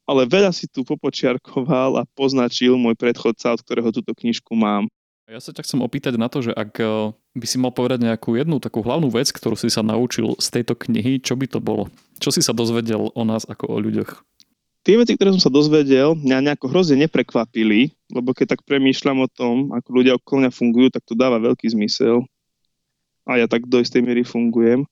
ale 0.07 0.21
veľa 0.27 0.51
si 0.55 0.67
tu 0.67 0.87
popočiarkoval 0.87 1.99
a 1.99 2.07
poznačil 2.15 2.79
môj 2.79 2.95
predchodca, 2.95 3.55
od 3.55 3.61
ktorého 3.63 3.89
túto 3.91 4.11
knižku 4.15 4.55
mám. 4.55 4.87
Ja 5.29 5.37
sa 5.37 5.53
ťa 5.53 5.61
chcem 5.61 5.85
opýtať 5.85 6.17
na 6.17 6.25
to, 6.25 6.41
že 6.41 6.57
ak 6.57 6.73
eh, 6.81 7.13
by 7.13 7.45
si 7.45 7.61
mal 7.61 7.69
povedať 7.69 8.01
nejakú 8.01 8.33
jednu 8.33 8.57
takú 8.57 8.81
hlavnú 8.81 9.13
vec, 9.13 9.29
ktorú 9.29 9.53
si 9.53 9.69
sa 9.69 9.85
naučil 9.85 10.33
z 10.41 10.47
tejto 10.49 10.73
knihy, 10.73 11.21
čo 11.21 11.37
by 11.37 11.45
to 11.45 11.61
bolo? 11.61 11.93
Čo 12.17 12.33
si 12.33 12.41
sa 12.41 12.49
dozvedel 12.49 13.13
o 13.13 13.23
nás 13.27 13.45
ako 13.45 13.69
o 13.69 13.77
ľuďoch? 13.77 14.25
Tie 14.81 14.95
veci, 14.97 15.13
ktoré 15.13 15.35
som 15.35 15.43
sa 15.43 15.53
dozvedel, 15.53 16.17
mňa 16.17 16.49
nejako 16.49 16.71
hrozne 16.71 17.05
neprekvapili, 17.05 17.93
lebo 18.09 18.33
keď 18.33 18.57
tak 18.57 18.65
premýšľam 18.65 19.27
o 19.27 19.29
tom, 19.29 19.55
ako 19.75 19.89
ľudia 19.91 20.17
okolo 20.17 20.47
mňa 20.47 20.51
fungujú, 20.55 20.87
tak 20.89 21.05
to 21.05 21.13
dáva 21.13 21.37
veľký 21.37 21.67
zmysel. 21.77 22.25
A 23.27 23.37
ja 23.37 23.45
tak 23.45 23.69
do 23.69 23.77
istej 23.77 24.01
miery 24.01 24.25
fungujem. 24.25 24.87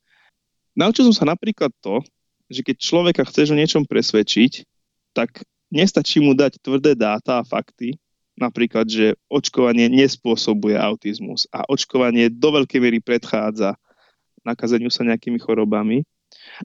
Naučil 0.77 1.09
som 1.09 1.15
sa 1.17 1.25
napríklad 1.25 1.73
to, 1.81 2.05
že 2.47 2.63
keď 2.63 2.75
človeka 2.79 3.21
chceš 3.27 3.51
o 3.51 3.59
niečom 3.59 3.83
presvedčiť, 3.83 4.63
tak 5.11 5.43
nestačí 5.71 6.23
mu 6.23 6.31
dať 6.31 6.59
tvrdé 6.63 6.95
dáta 6.95 7.39
a 7.39 7.47
fakty, 7.47 7.99
napríklad, 8.37 8.87
že 8.87 9.17
očkovanie 9.27 9.89
nespôsobuje 9.89 10.77
autizmus 10.77 11.49
a 11.49 11.65
očkovanie 11.67 12.29
do 12.29 12.53
veľkej 12.53 12.79
miery 12.79 12.99
predchádza 13.01 13.75
nakazeniu 14.47 14.87
sa 14.87 15.03
nejakými 15.03 15.43
chorobami, 15.43 16.07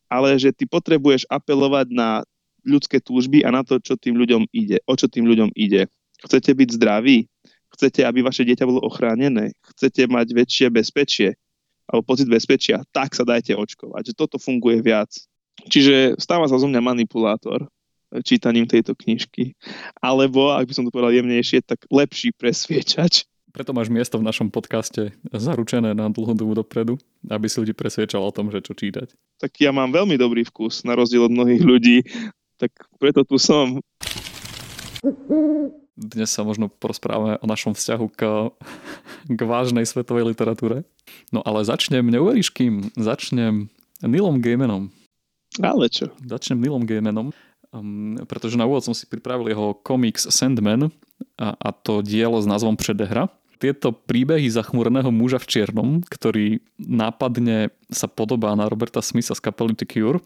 ale 0.06 0.38
že 0.38 0.54
ty 0.54 0.68
potrebuješ 0.70 1.26
apelovať 1.26 1.90
na 1.90 2.22
ľudské 2.62 3.02
túžby 3.02 3.42
a 3.42 3.50
na 3.50 3.66
to, 3.66 3.82
čo 3.82 3.98
tým 3.98 4.14
ľuďom 4.14 4.46
ide, 4.54 4.78
o 4.86 4.94
čo 4.94 5.10
tým 5.10 5.26
ľuďom 5.26 5.50
ide. 5.58 5.90
Chcete 6.22 6.54
byť 6.54 6.68
zdraví? 6.78 7.26
Chcete, 7.74 8.06
aby 8.06 8.22
vaše 8.22 8.46
dieťa 8.46 8.68
bolo 8.68 8.84
ochránené? 8.86 9.58
Chcete 9.74 10.06
mať 10.06 10.30
väčšie 10.30 10.66
bezpečie? 10.70 11.34
Alebo 11.90 12.06
pocit 12.06 12.30
bezpečia? 12.30 12.86
Tak 12.94 13.18
sa 13.18 13.26
dajte 13.26 13.58
očkovať. 13.58 14.12
Že 14.12 14.14
toto 14.14 14.36
funguje 14.38 14.78
viac 14.78 15.10
Čiže 15.68 16.18
stáva 16.18 16.50
sa 16.50 16.58
zo 16.58 16.66
mňa 16.66 16.80
manipulátor 16.82 17.70
čítaním 18.20 18.68
tejto 18.68 18.92
knižky. 18.92 19.56
Alebo, 20.04 20.52
ak 20.52 20.68
by 20.68 20.72
som 20.76 20.84
to 20.84 20.92
povedal 20.92 21.16
jemnejšie, 21.16 21.64
tak 21.64 21.88
lepší 21.88 22.36
presviečač. 22.36 23.24
Preto 23.52 23.76
máš 23.76 23.92
miesto 23.92 24.16
v 24.16 24.24
našom 24.24 24.48
podcaste 24.48 25.12
zaručené 25.28 25.92
na 25.92 26.08
dlhú 26.08 26.32
dobu 26.32 26.56
dopredu, 26.56 26.96
aby 27.28 27.48
si 27.48 27.60
ľudí 27.60 27.76
presviečal 27.76 28.24
o 28.24 28.32
tom, 28.32 28.48
že 28.48 28.64
čo 28.64 28.72
čítať. 28.72 29.12
Tak 29.40 29.60
ja 29.60 29.72
mám 29.76 29.92
veľmi 29.92 30.16
dobrý 30.16 30.44
vkus, 30.48 30.88
na 30.88 30.96
rozdiel 30.96 31.28
od 31.28 31.32
mnohých 31.32 31.60
ľudí, 31.60 32.00
tak 32.56 32.72
preto 32.96 33.28
tu 33.28 33.36
som. 33.36 33.80
Dnes 35.92 36.32
sa 36.32 36.48
možno 36.48 36.72
porozprávame 36.72 37.36
o 37.44 37.46
našom 37.46 37.76
vzťahu 37.76 38.06
k, 38.16 38.20
k 39.28 39.40
vážnej 39.44 39.84
svetovej 39.84 40.32
literatúre. 40.32 40.88
No 41.28 41.44
ale 41.44 41.68
začnem, 41.68 42.08
neuveríš 42.08 42.48
kým, 42.56 42.88
začnem 42.96 43.68
Nilom 44.00 44.40
Gaimanom. 44.40 44.88
Ale 45.60 45.92
čo? 45.92 46.08
Začnem 46.24 46.62
Nilom 46.64 46.88
Gaimanom, 46.88 47.28
um, 47.74 48.16
pretože 48.24 48.56
na 48.56 48.64
úvod 48.64 48.86
som 48.86 48.96
si 48.96 49.04
pripravil 49.04 49.52
jeho 49.52 49.76
komiks 49.84 50.24
Sandman 50.32 50.88
a, 51.36 51.52
a 51.52 51.68
to 51.76 52.00
dielo 52.00 52.40
s 52.40 52.48
názvom 52.48 52.78
Předehra. 52.78 53.28
Tieto 53.60 53.94
príbehy 53.94 54.50
zachmúreného 54.50 55.14
muža 55.14 55.38
v 55.38 55.46
čiernom, 55.46 55.88
ktorý 56.02 56.58
nápadne 56.82 57.70
sa 57.94 58.10
podobá 58.10 58.58
na 58.58 58.66
Roberta 58.66 58.98
Smitha 58.98 59.38
z 59.38 59.44
kapely 59.44 59.78
The 59.78 59.86
Cure, 59.86 60.18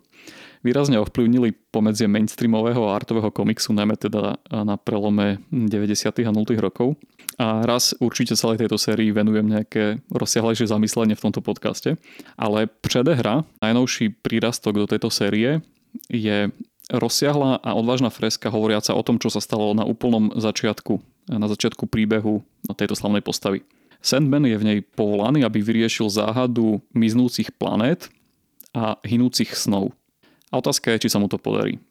výrazne 0.65 0.97
ovplyvnili 0.97 1.53
pomedzie 1.69 2.09
mainstreamového 2.09 2.89
a 2.89 2.97
artového 2.97 3.29
komiksu, 3.29 3.77
najmä 3.77 4.01
teda 4.01 4.41
na 4.49 4.81
prelome 4.81 5.45
90. 5.53 6.25
a 6.25 6.33
0. 6.33 6.49
rokov. 6.57 6.97
A 7.37 7.69
raz 7.69 7.93
určite 8.01 8.33
celej 8.33 8.65
tejto 8.65 8.81
sérii 8.81 9.13
venujem 9.13 9.45
nejaké 9.45 10.01
rozsiahlejšie 10.09 10.73
zamyslenie 10.73 11.13
v 11.13 11.25
tomto 11.29 11.45
podcaste. 11.45 12.01
Ale 12.41 12.65
Předehra, 12.81 13.45
najnovší 13.61 14.25
prírastok 14.25 14.81
do 14.81 14.87
tejto 14.89 15.13
série, 15.13 15.61
je 16.09 16.49
rozsiahla 16.89 17.61
a 17.61 17.71
odvážna 17.77 18.09
freska 18.09 18.49
hovoriaca 18.49 18.97
o 18.97 19.03
tom, 19.05 19.21
čo 19.21 19.29
sa 19.29 19.45
stalo 19.45 19.77
na 19.77 19.85
úplnom 19.85 20.33
začiatku, 20.33 21.03
na 21.29 21.45
začiatku 21.51 21.85
príbehu 21.91 22.41
tejto 22.73 22.97
slavnej 22.97 23.21
postavy. 23.21 23.67
Sandman 24.01 24.47
je 24.47 24.57
v 24.57 24.67
nej 24.67 24.79
povolaný, 24.85 25.43
aby 25.43 25.61
vyriešil 25.61 26.07
záhadu 26.09 26.79
miznúcich 26.95 27.51
planét 27.53 28.07
a 28.71 28.97
hinúcich 29.03 29.57
snov. 29.57 29.93
A 30.55 30.63
otázka 30.63 30.95
je, 30.95 31.05
či 31.05 31.13
sa 31.13 31.19
mu 31.19 31.27
to 31.27 31.43
podarí. 31.43 31.83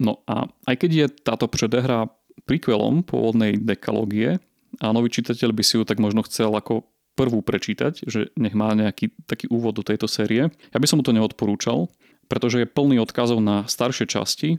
No 0.00 0.24
a 0.24 0.48
aj 0.64 0.74
keď 0.80 0.90
je 0.90 1.06
táto 1.20 1.44
predehra 1.44 2.08
prequelom 2.50 3.06
pôvodnej 3.06 3.54
dekalógie 3.62 4.42
a 4.82 4.90
nový 4.90 5.06
čitateľ 5.14 5.54
by 5.54 5.62
si 5.62 5.78
ju 5.78 5.86
tak 5.86 6.02
možno 6.02 6.26
chcel 6.26 6.50
ako 6.50 6.82
prvú 7.14 7.46
prečítať, 7.46 8.10
že 8.10 8.34
nech 8.34 8.58
má 8.58 8.74
nejaký 8.74 9.14
taký 9.30 9.46
úvod 9.46 9.78
do 9.78 9.86
tejto 9.86 10.10
série. 10.10 10.50
Ja 10.50 10.78
by 10.82 10.86
som 10.90 10.98
mu 10.98 11.06
to 11.06 11.14
neodporúčal, 11.14 11.86
pretože 12.26 12.58
je 12.58 12.66
plný 12.66 12.98
odkazov 12.98 13.38
na 13.38 13.70
staršie 13.70 14.10
časti 14.10 14.58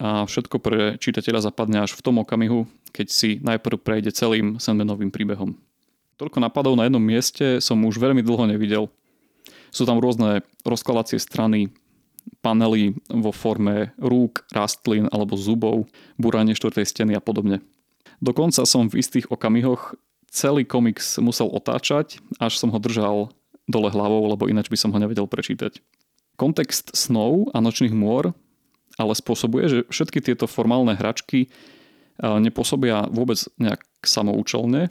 a 0.00 0.24
všetko 0.24 0.56
pre 0.56 0.96
čitateľa 0.96 1.52
zapadne 1.52 1.84
až 1.84 1.92
v 1.92 2.04
tom 2.06 2.16
okamihu, 2.22 2.64
keď 2.96 3.06
si 3.12 3.30
najprv 3.44 3.76
prejde 3.76 4.14
celým 4.16 4.56
Sandmanovým 4.56 5.12
príbehom. 5.12 5.52
Toľko 6.16 6.38
napadov 6.40 6.74
na 6.80 6.88
jednom 6.88 7.02
mieste 7.02 7.60
som 7.60 7.76
už 7.84 8.00
veľmi 8.00 8.24
dlho 8.24 8.48
nevidel. 8.48 8.88
Sú 9.68 9.84
tam 9.84 10.00
rôzne 10.00 10.40
rozkladacie 10.64 11.20
strany, 11.20 11.68
panely 12.40 12.96
vo 13.08 13.32
forme 13.34 13.92
rúk, 13.98 14.46
rastlín 14.54 15.10
alebo 15.12 15.34
zubov, 15.36 15.88
buranie 16.16 16.54
štvrtej 16.54 16.86
steny 16.86 17.12
a 17.16 17.22
podobne. 17.22 17.60
Dokonca 18.18 18.66
som 18.66 18.90
v 18.90 18.98
istých 19.02 19.30
okamihoch 19.30 19.94
celý 20.28 20.66
komiks 20.66 21.16
musel 21.22 21.48
otáčať, 21.48 22.20
až 22.42 22.58
som 22.58 22.70
ho 22.74 22.78
držal 22.82 23.30
dole 23.68 23.88
hlavou, 23.92 24.28
lebo 24.28 24.48
ináč 24.48 24.72
by 24.72 24.78
som 24.80 24.92
ho 24.92 24.98
nevedel 24.98 25.28
prečítať. 25.28 25.80
Kontext 26.38 26.94
snov 26.94 27.50
a 27.52 27.58
nočných 27.58 27.92
môr 27.92 28.32
ale 28.98 29.14
spôsobuje, 29.14 29.64
že 29.70 29.78
všetky 29.86 30.18
tieto 30.18 30.50
formálne 30.50 30.98
hračky 30.98 31.46
nepôsobia 32.18 33.06
vôbec 33.14 33.38
nejak 33.54 33.86
samoučelne, 34.02 34.90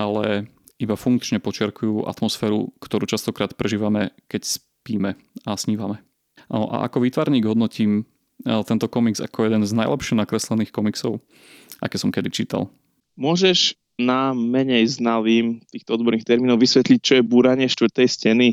ale 0.00 0.48
iba 0.80 0.96
funkčne 0.96 1.36
počerkujú 1.36 2.08
atmosféru, 2.08 2.72
ktorú 2.80 3.04
častokrát 3.04 3.52
prežívame, 3.52 4.16
keď 4.32 4.48
spíme 4.48 5.10
a 5.44 5.52
snívame. 5.60 6.05
No 6.50 6.70
a 6.70 6.86
ako 6.86 7.02
výtvarník 7.02 7.46
hodnotím 7.46 8.06
tento 8.44 8.86
komiks 8.86 9.18
ako 9.18 9.48
jeden 9.48 9.64
z 9.64 9.72
najlepšie 9.72 10.14
nakreslených 10.18 10.70
komiksov, 10.70 11.24
aké 11.80 11.96
som 11.96 12.12
kedy 12.12 12.28
čítal. 12.28 12.68
Môžeš 13.16 13.74
nám 13.96 14.36
menej 14.36 14.84
znalým 14.92 15.64
týchto 15.72 15.96
odborných 15.96 16.28
termínov 16.28 16.60
vysvetliť, 16.60 16.98
čo 17.00 17.12
je 17.16 17.24
búranie 17.24 17.64
štvrtej 17.64 18.08
steny? 18.12 18.48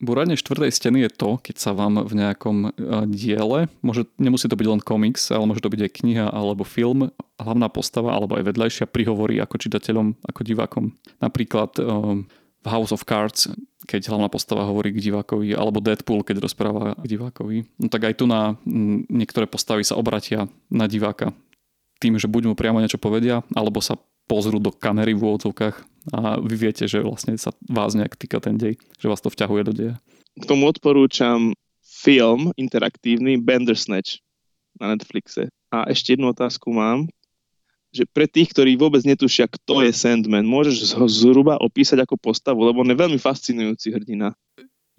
Búranie 0.00 0.32
štvrtej 0.32 0.72
steny 0.72 1.04
je 1.04 1.10
to, 1.12 1.36
keď 1.36 1.56
sa 1.60 1.76
vám 1.76 2.00
v 2.08 2.12
nejakom 2.16 2.56
e, 2.64 2.68
diele, 3.12 3.68
môže, 3.84 4.08
nemusí 4.16 4.48
to 4.48 4.56
byť 4.56 4.68
len 4.72 4.80
komiks, 4.80 5.28
ale 5.28 5.44
môže 5.44 5.60
to 5.60 5.68
byť 5.68 5.84
aj 5.84 5.92
kniha 6.00 6.26
alebo 6.32 6.64
film, 6.64 7.12
hlavná 7.36 7.68
postava 7.68 8.16
alebo 8.16 8.40
aj 8.40 8.48
vedľajšia 8.48 8.88
prihovorí 8.88 9.36
ako 9.44 9.60
čitateľom, 9.60 10.24
ako 10.24 10.40
divákom. 10.40 10.96
Napríklad 11.20 11.76
um, 11.84 12.24
v 12.60 12.66
House 12.68 12.92
of 12.92 13.08
Cards, 13.08 13.48
keď 13.88 14.12
hlavná 14.12 14.28
postava 14.28 14.68
hovorí 14.68 14.92
k 14.92 15.00
divákovi, 15.00 15.56
alebo 15.56 15.80
Deadpool, 15.80 16.20
keď 16.20 16.44
rozpráva 16.44 16.92
k 17.00 17.06
divákovi. 17.08 17.64
No 17.80 17.88
tak 17.88 18.12
aj 18.12 18.14
tu 18.20 18.28
na 18.28 18.60
niektoré 19.08 19.48
postavy 19.48 19.80
sa 19.80 19.96
obratia 19.96 20.44
na 20.68 20.84
diváka 20.84 21.32
tým, 22.00 22.16
že 22.16 22.28
buď 22.28 22.52
mu 22.52 22.54
priamo 22.56 22.80
niečo 22.80 23.00
povedia, 23.00 23.44
alebo 23.52 23.80
sa 23.80 23.96
pozrú 24.28 24.62
do 24.62 24.72
kamery 24.72 25.12
v 25.12 25.26
úvodzovkách 25.26 25.76
a 26.16 26.38
vy 26.40 26.54
viete, 26.54 26.88
že 26.88 27.02
vlastne 27.02 27.36
sa 27.36 27.52
vás 27.66 27.92
nejak 27.98 28.16
týka 28.16 28.40
ten 28.40 28.56
dej, 28.56 28.78
že 28.96 29.10
vás 29.10 29.20
to 29.20 29.28
vťahuje 29.28 29.62
do 29.68 29.72
deja. 29.74 29.94
K 30.38 30.44
tomu 30.48 30.70
odporúčam 30.70 31.52
film 31.82 32.54
interaktívny 32.56 33.36
Bandersnatch 33.36 34.22
na 34.78 34.94
Netflixe. 34.96 35.50
A 35.74 35.90
ešte 35.90 36.16
jednu 36.16 36.32
otázku 36.32 36.72
mám, 36.72 37.10
že 37.90 38.06
pre 38.06 38.30
tých, 38.30 38.54
ktorí 38.54 38.78
vôbec 38.78 39.02
netušia, 39.02 39.50
kto 39.50 39.82
je 39.82 39.90
Sandman, 39.90 40.46
môžeš 40.46 40.94
ho 40.94 41.06
zhruba 41.10 41.58
opísať 41.58 42.06
ako 42.06 42.14
postavu, 42.18 42.62
lebo 42.62 42.86
on 42.86 42.90
je 42.90 42.98
veľmi 42.98 43.18
fascinujúci 43.18 43.90
hrdina. 43.90 44.34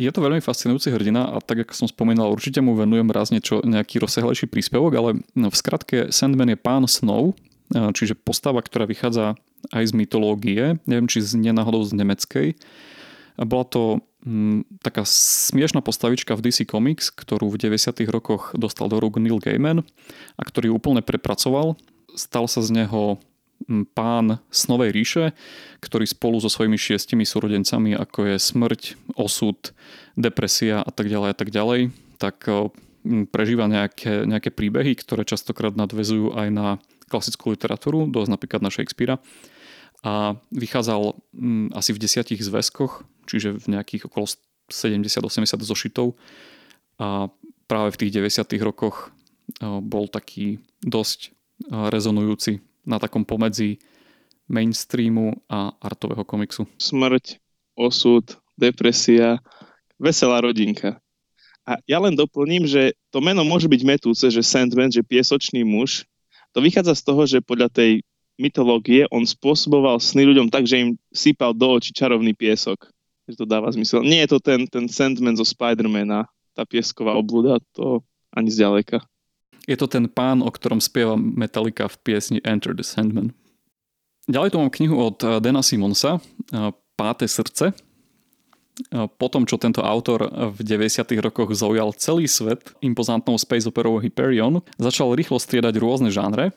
Je 0.02 0.10
to 0.10 0.20
veľmi 0.20 0.42
fascinujúci 0.42 0.90
hrdina 0.90 1.30
a 1.30 1.38
tak, 1.40 1.64
ako 1.64 1.74
som 1.78 1.88
spomínal, 1.88 2.34
určite 2.34 2.58
mu 2.60 2.74
venujem 2.74 3.08
raz 3.14 3.30
niečo, 3.30 3.62
nejaký 3.62 4.02
rozsahlejší 4.02 4.50
príspevok, 4.50 4.92
ale 4.98 5.10
v 5.38 5.56
skratke 5.56 6.10
Sandman 6.10 6.50
je 6.52 6.58
pán 6.58 6.84
snov, 6.90 7.38
čiže 7.72 8.18
postava, 8.18 8.60
ktorá 8.66 8.90
vychádza 8.90 9.38
aj 9.70 9.84
z 9.88 9.94
mytológie, 9.94 10.82
neviem, 10.90 11.06
či 11.06 11.22
z 11.22 11.38
nenáhodou 11.38 11.86
z 11.86 11.94
nemeckej. 11.94 12.58
Bola 13.38 13.66
to 13.70 14.02
m, 14.26 14.66
taká 14.82 15.06
smiešná 15.06 15.86
postavička 15.86 16.34
v 16.34 16.50
DC 16.50 16.66
Comics, 16.66 17.14
ktorú 17.14 17.54
v 17.54 17.70
90. 17.70 18.02
rokoch 18.10 18.58
dostal 18.58 18.90
do 18.90 18.98
rúk 18.98 19.22
Neil 19.22 19.38
Gaiman 19.38 19.86
a 20.36 20.42
ktorý 20.42 20.74
úplne 20.74 21.06
prepracoval. 21.06 21.78
Stal 22.16 22.46
sa 22.48 22.62
z 22.62 22.70
neho 22.84 23.20
pán 23.94 24.42
Snovej 24.50 24.92
ríše, 24.92 25.26
ktorý 25.80 26.10
spolu 26.10 26.42
so 26.42 26.50
svojimi 26.50 26.76
šiestimi 26.76 27.24
súrodencami, 27.24 27.94
ako 27.94 28.34
je 28.34 28.36
smrť, 28.42 28.82
osud, 29.16 29.74
depresia 30.18 30.82
a 30.82 30.92
tak 30.92 31.08
ďalej 31.08 31.30
a 31.30 31.38
tak 31.38 31.50
ďalej, 31.54 31.82
tak 32.18 32.38
prežíva 33.34 33.66
nejaké, 33.66 34.26
nejaké 34.30 34.54
príbehy, 34.54 34.94
ktoré 34.98 35.26
častokrát 35.26 35.74
nadvezujú 35.74 36.38
aj 36.38 36.48
na 36.54 36.68
klasickú 37.10 37.52
literatúru, 37.52 38.08
dosť 38.08 38.30
napríklad 38.30 38.62
na 38.64 38.72
Shakespearea. 38.72 39.18
A 40.02 40.34
vychádzal 40.50 41.14
mm, 41.34 41.78
asi 41.78 41.94
v 41.94 42.02
desiatich 42.02 42.42
zväzkoch, 42.42 43.06
čiže 43.30 43.62
v 43.62 43.66
nejakých 43.78 44.10
okolo 44.10 44.26
70-80 44.72 45.62
zošitov. 45.62 46.18
A 46.98 47.30
práve 47.70 47.94
v 47.94 48.00
tých 48.06 48.12
90 48.18 48.58
rokoch 48.66 49.14
bol 49.62 50.08
taký 50.08 50.64
dosť 50.82 51.36
rezonujúci 51.70 52.64
na 52.88 52.98
takom 52.98 53.22
pomedzi 53.22 53.78
mainstreamu 54.50 55.38
a 55.48 55.72
artového 55.80 56.26
komiksu. 56.26 56.68
Smrť, 56.82 57.40
osud, 57.78 58.26
depresia, 58.60 59.40
veselá 60.02 60.42
rodinka. 60.42 61.00
A 61.62 61.78
ja 61.86 62.02
len 62.02 62.18
doplním, 62.18 62.66
že 62.66 62.98
to 63.14 63.22
meno 63.22 63.46
môže 63.46 63.70
byť 63.70 63.82
metúce, 63.86 64.26
že 64.26 64.42
Sandman, 64.42 64.90
že 64.90 65.06
piesočný 65.06 65.62
muž, 65.62 66.10
to 66.52 66.60
vychádza 66.60 66.98
z 66.98 67.04
toho, 67.06 67.22
že 67.24 67.40
podľa 67.40 67.70
tej 67.72 67.92
mytológie 68.36 69.06
on 69.14 69.24
spôsoboval 69.24 70.02
sny 70.02 70.26
ľuďom 70.34 70.50
tak, 70.50 70.66
že 70.66 70.82
im 70.82 70.90
sypal 71.14 71.54
do 71.54 71.78
očí 71.78 71.94
čarovný 71.94 72.34
piesok. 72.34 72.90
Že 73.30 73.36
to 73.38 73.46
dáva 73.46 73.70
zmysel. 73.70 74.02
Nie 74.02 74.26
je 74.26 74.36
to 74.36 74.40
ten, 74.42 74.66
ten 74.66 74.90
Sandman 74.90 75.38
zo 75.38 75.46
Spidermana, 75.46 76.26
tá 76.58 76.66
piesková 76.66 77.14
obluda, 77.16 77.62
to 77.72 78.02
ani 78.34 78.50
zďaleka. 78.50 79.06
Je 79.70 79.78
to 79.78 79.86
ten 79.86 80.10
pán, 80.10 80.42
o 80.42 80.50
ktorom 80.50 80.82
spieva 80.82 81.14
Metallica 81.18 81.86
v 81.86 81.96
piesni 82.02 82.40
Enter 82.42 82.74
the 82.74 82.86
Sandman. 82.86 83.34
Ďalej 84.26 84.50
tu 84.54 84.58
mám 84.58 84.72
knihu 84.74 84.96
od 84.98 85.18
eh, 85.22 85.38
Dana 85.42 85.62
Simonsa, 85.62 86.22
eh, 86.54 86.74
Páté 86.98 87.26
srdce, 87.26 87.74
po 88.92 89.28
tom, 89.30 89.46
čo 89.46 89.62
tento 89.62 89.84
autor 89.84 90.26
v 90.56 90.60
90. 90.64 91.06
rokoch 91.22 91.52
zaujal 91.54 91.94
celý 91.96 92.26
svet 92.26 92.74
impozantnou 92.82 93.38
space 93.38 93.68
operou 93.68 94.00
Hyperion, 94.02 94.64
začal 94.80 95.14
rýchlo 95.14 95.38
striedať 95.38 95.78
rôzne 95.78 96.10
žánre, 96.10 96.56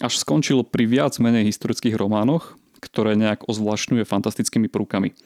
až 0.00 0.20
skončil 0.20 0.64
pri 0.66 0.84
viac 0.88 1.16
menej 1.20 1.48
historických 1.48 1.96
románoch, 1.96 2.56
ktoré 2.82 3.16
nejak 3.16 3.48
ozvlášňuje 3.48 4.04
fantastickými 4.04 4.68
prúkami. 4.68 5.16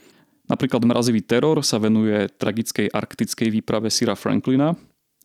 Napríklad 0.50 0.82
Mrazivý 0.82 1.22
teror 1.22 1.62
sa 1.62 1.78
venuje 1.78 2.26
tragickej 2.26 2.90
arktickej 2.90 3.48
výprave 3.60 3.88
Sira 3.90 4.18
Franklina, 4.18 4.74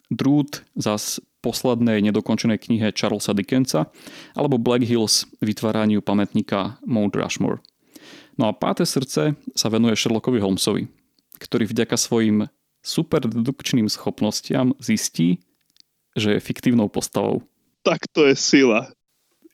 Drút 0.06 0.62
zas 0.78 1.18
poslednej 1.46 2.02
nedokončenej 2.02 2.58
knihe 2.58 2.90
Charlesa 2.90 3.38
Dickensa 3.38 3.94
alebo 4.34 4.58
Black 4.58 4.82
Hills 4.82 5.30
vytváraniu 5.46 6.02
pamätníka 6.02 6.82
Mount 6.82 7.14
Rushmore. 7.14 7.62
No 8.42 8.50
a 8.50 8.54
Páté 8.58 8.90
srdce 8.90 9.38
sa 9.54 9.68
venuje 9.70 9.94
Sherlockovi 9.94 10.42
Holmesovi, 10.42 10.90
ktorý 11.38 11.70
vďaka 11.70 11.94
svojim 11.96 12.50
superdedukčným 12.82 13.86
schopnostiam 13.86 14.74
zistí, 14.82 15.40
že 16.18 16.38
je 16.38 16.44
fiktívnou 16.44 16.90
postavou. 16.90 17.46
Tak 17.86 18.10
to 18.10 18.26
je 18.26 18.36
sila. 18.36 18.90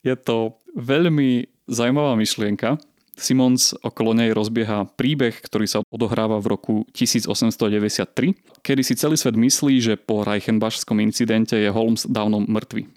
Je 0.02 0.16
to 0.16 0.56
veľmi 0.74 1.52
zaujímavá 1.70 2.16
myšlienka. 2.18 2.80
Simons 3.22 3.78
okolo 3.86 4.18
nej 4.18 4.34
rozbieha 4.34 4.90
príbeh, 4.98 5.38
ktorý 5.46 5.70
sa 5.70 5.80
odohráva 5.94 6.42
v 6.42 6.58
roku 6.58 6.76
1893, 6.98 8.66
kedy 8.66 8.82
si 8.82 8.98
celý 8.98 9.14
svet 9.14 9.38
myslí, 9.38 9.78
že 9.78 9.94
po 9.96 10.26
Reichenbachskom 10.26 10.98
incidente 11.00 11.54
je 11.54 11.70
Holmes 11.70 12.10
dávno 12.10 12.42
mŕtvy. 12.42 12.90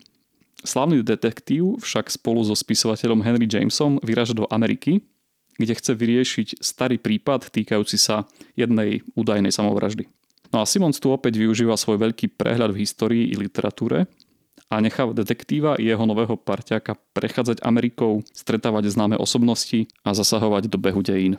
Slavný 0.65 1.05
detektív 1.05 1.85
však 1.85 2.09
spolu 2.09 2.41
so 2.41 2.57
spisovateľom 2.57 3.21
Henry 3.21 3.45
Jamesom 3.45 4.01
vyraža 4.01 4.33
do 4.33 4.49
Ameriky, 4.49 5.05
kde 5.61 5.77
chce 5.77 5.93
vyriešiť 5.93 6.49
starý 6.65 6.97
prípad 6.97 7.53
týkajúci 7.53 8.01
sa 8.01 8.25
jednej 8.57 9.05
údajnej 9.13 9.53
samovraždy. 9.53 10.09
No 10.51 10.65
a 10.65 10.65
Simons 10.65 10.97
tu 10.97 11.13
opäť 11.13 11.37
využíva 11.37 11.77
svoj 11.77 12.01
veľký 12.01 12.33
prehľad 12.41 12.73
v 12.73 12.81
histórii 12.81 13.25
i 13.29 13.37
literatúre 13.37 14.09
a 14.73 14.81
necháva 14.81 15.13
detektíva 15.13 15.77
i 15.77 15.89
jeho 15.89 16.05
nového 16.09 16.35
parťáka 16.41 16.97
prechádzať 17.13 17.63
Amerikou, 17.63 18.25
stretávať 18.33 18.91
známe 18.91 19.17
osobnosti 19.21 19.87
a 20.03 20.17
zasahovať 20.17 20.73
do 20.73 20.79
behu 20.81 21.05
dejín. 21.05 21.37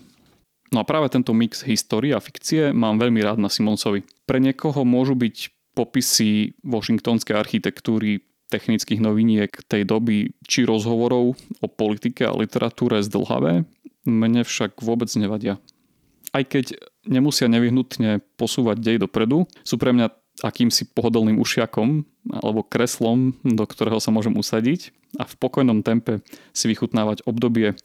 No 0.74 0.82
a 0.82 0.88
práve 0.88 1.14
tento 1.14 1.34
mix 1.34 1.62
histórie 1.62 2.14
a 2.14 2.24
fikcie 2.24 2.74
mám 2.74 2.98
veľmi 2.98 3.22
rád 3.22 3.38
na 3.38 3.50
Simonsovi. 3.54 4.02
Pre 4.26 4.40
niekoho 4.42 4.82
môžu 4.82 5.14
byť 5.14 5.54
popisy 5.78 6.58
washingtonskej 6.64 7.36
architektúry 7.36 8.24
technických 8.50 9.02
noviniek 9.02 9.52
tej 9.66 9.84
doby 9.84 10.34
či 10.46 10.64
rozhovorov 10.64 11.36
o 11.36 11.68
politike 11.68 12.24
a 12.26 12.34
literatúre 12.34 13.02
zdlhavé, 13.02 13.66
mne 14.06 14.42
však 14.46 14.86
vôbec 14.86 15.10
nevadia. 15.18 15.58
Aj 16.32 16.46
keď 16.46 16.78
nemusia 17.10 17.50
nevyhnutne 17.50 18.22
posúvať 18.38 18.78
dej 18.82 18.98
dopredu, 19.02 19.50
sú 19.66 19.76
pre 19.82 19.96
mňa 19.96 20.14
akýmsi 20.46 20.92
pohodlným 20.94 21.40
ušiakom 21.42 22.06
alebo 22.32 22.66
kreslom, 22.66 23.38
do 23.46 23.66
ktorého 23.66 24.02
sa 24.02 24.10
môžem 24.10 24.34
usadiť 24.34 24.90
a 25.20 25.24
v 25.28 25.34
pokojnom 25.38 25.86
tempe 25.86 26.26
si 26.52 26.66
vychutnávať 26.66 27.24
obdobie, 27.30 27.78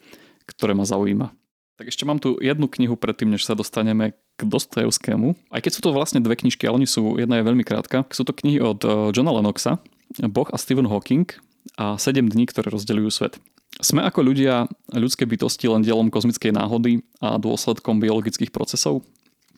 ktoré 0.48 0.72
ma 0.72 0.88
zaujíma. 0.88 1.33
Tak 1.81 1.88
ešte 1.88 2.05
mám 2.05 2.20
tu 2.20 2.37
jednu 2.44 2.68
knihu 2.68 2.92
predtým, 2.92 3.33
než 3.33 3.48
sa 3.48 3.57
dostaneme 3.57 4.12
k 4.37 4.40
Dostojevskému. 4.44 5.48
Aj 5.48 5.64
keď 5.64 5.72
sú 5.72 5.81
to 5.81 5.96
vlastne 5.96 6.20
dve 6.20 6.37
knižky, 6.37 6.68
ale 6.68 6.85
oni 6.85 6.88
sú, 6.88 7.16
jedna 7.16 7.40
je 7.40 7.48
veľmi 7.48 7.64
krátka. 7.64 8.05
Sú 8.12 8.29
to 8.29 8.37
knihy 8.37 8.61
od 8.61 8.85
eh, 8.85 8.92
Johna 9.16 9.33
Lennoxa, 9.33 9.81
Boh 10.29 10.48
a 10.53 10.61
Stephen 10.61 10.88
Hawking 10.92 11.24
a 11.81 11.96
7 11.96 12.29
dní, 12.29 12.44
ktoré 12.48 12.68
rozdeľujú 12.68 13.11
svet. 13.12 13.40
Sme 13.81 14.05
ako 14.05 14.20
ľudia, 14.20 14.68
ľudské 14.92 15.24
bytosti 15.24 15.70
len 15.72 15.81
dielom 15.81 16.12
kozmickej 16.12 16.53
náhody 16.53 17.00
a 17.22 17.40
dôsledkom 17.40 17.96
biologických 17.96 18.53
procesov? 18.53 19.07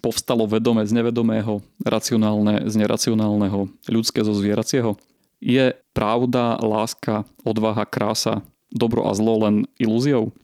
Povstalo 0.03 0.51
vedomé 0.51 0.83
z 0.83 0.99
nevedomého, 0.99 1.63
racionálne 1.87 2.67
z 2.67 2.75
neracionálneho, 2.75 3.71
ľudské 3.87 4.27
zo 4.27 4.35
zvieracieho? 4.35 4.99
Je 5.39 5.79
pravda, 5.95 6.59
láska, 6.59 7.23
odvaha, 7.47 7.87
krása, 7.87 8.43
dobro 8.75 9.07
a 9.07 9.15
zlo 9.15 9.47
len 9.47 9.71
ilúziou? 9.79 10.35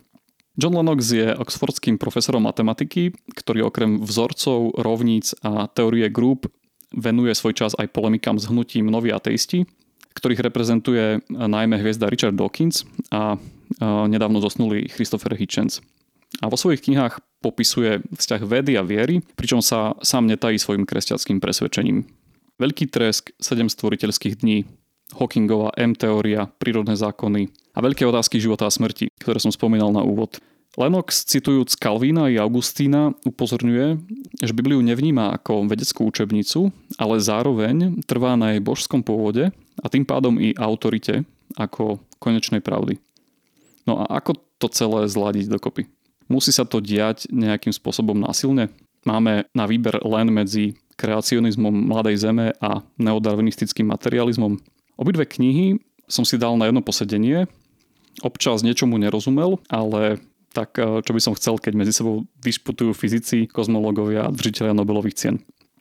John 0.59 0.75
Lennox 0.75 1.11
je 1.11 1.35
oxfordským 1.35 1.99
profesorom 1.99 2.47
matematiky, 2.47 3.14
ktorý 3.35 3.66
okrem 3.66 4.03
vzorcov, 4.03 4.79
rovníc 4.79 5.35
a 5.42 5.66
teórie 5.71 6.07
grúp 6.11 6.51
venuje 6.94 7.35
svoj 7.35 7.55
čas 7.55 7.73
aj 7.79 7.92
polemikám 7.94 8.40
s 8.40 8.49
hnutím 8.49 8.88
noví 8.88 9.12
ateisti, 9.12 9.68
ktorých 10.14 10.42
reprezentuje 10.51 11.23
najmä 11.31 11.79
hviezda 11.79 12.11
Richard 12.11 12.35
Dawkins 12.35 12.83
a 13.14 13.38
nedávno 14.09 14.40
zosnulý 14.42 14.88
Christopher 14.90 15.37
Hitchens. 15.38 15.79
A 16.38 16.46
vo 16.46 16.55
svojich 16.55 16.87
knihách 16.87 17.18
popisuje 17.42 18.03
vzťah 18.14 18.42
vedy 18.46 18.79
a 18.79 18.87
viery, 18.87 19.22
pričom 19.35 19.59
sa 19.62 19.94
sám 20.03 20.31
netají 20.31 20.59
svojim 20.59 20.87
kresťanským 20.87 21.42
presvedčením. 21.42 22.07
Veľký 22.59 22.90
tresk, 22.90 23.31
7 23.38 23.70
stvoriteľských 23.70 24.42
dní, 24.42 24.66
Hawkingová 25.14 25.72
M-teória, 25.79 26.51
prírodné 26.61 26.98
zákony 26.98 27.48
a 27.74 27.79
veľké 27.81 28.05
otázky 28.05 28.42
života 28.42 28.68
a 28.68 28.74
smrti, 28.74 29.09
ktoré 29.22 29.38
som 29.40 29.55
spomínal 29.55 29.94
na 29.94 30.03
úvod. 30.05 30.37
Lennox, 30.79 31.27
citujúc 31.27 31.74
Kalvína 31.74 32.31
i 32.31 32.38
Augustína, 32.38 33.11
upozorňuje, 33.27 33.98
že 34.38 34.55
Bibliu 34.55 34.79
nevníma 34.79 35.35
ako 35.35 35.66
vedeckú 35.66 36.07
učebnicu, 36.07 36.70
ale 37.01 37.18
zároveň 37.18 37.98
trvá 38.07 38.38
na 38.38 38.55
jej 38.55 38.62
božskom 38.62 39.03
pôvode 39.03 39.51
a 39.83 39.87
tým 39.90 40.07
pádom 40.07 40.38
i 40.38 40.55
autorite 40.55 41.27
ako 41.59 41.98
konečnej 42.22 42.62
pravdy. 42.62 43.01
No 43.88 44.05
a 44.05 44.22
ako 44.22 44.38
to 44.61 44.68
celé 44.70 45.09
zladiť 45.09 45.51
dokopy? 45.51 45.88
Musí 46.28 46.52
sa 46.52 46.68
to 46.68 46.84
diať 46.84 47.24
nejakým 47.32 47.72
spôsobom 47.72 48.16
násilne? 48.16 48.68
Máme 49.08 49.48
na 49.56 49.64
výber 49.64 49.96
len 50.04 50.28
medzi 50.28 50.76
kreacionizmom 51.00 51.72
Mladej 51.72 52.20
Zeme 52.20 52.52
a 52.60 52.84
neodarwinistickým 53.00 53.88
materializmom? 53.88 54.60
Obidve 55.00 55.24
knihy 55.24 55.80
som 56.04 56.28
si 56.28 56.36
dal 56.36 56.60
na 56.60 56.68
jedno 56.68 56.84
posedenie. 56.84 57.48
Občas 58.20 58.60
niečomu 58.60 59.00
nerozumel, 59.00 59.62
ale 59.72 60.20
tak 60.52 60.76
eh, 60.76 61.00
čo 61.00 61.12
by 61.14 61.20
som 61.22 61.36
chcel, 61.36 61.56
keď 61.56 61.72
medzi 61.76 61.92
sebou 61.96 62.28
disputujú 62.42 62.92
fyzici, 62.92 63.48
kozmológovia 63.48 64.28
a 64.28 64.34
držiteľia 64.34 64.74
Nobelových 64.76 65.16
cien. 65.16 65.36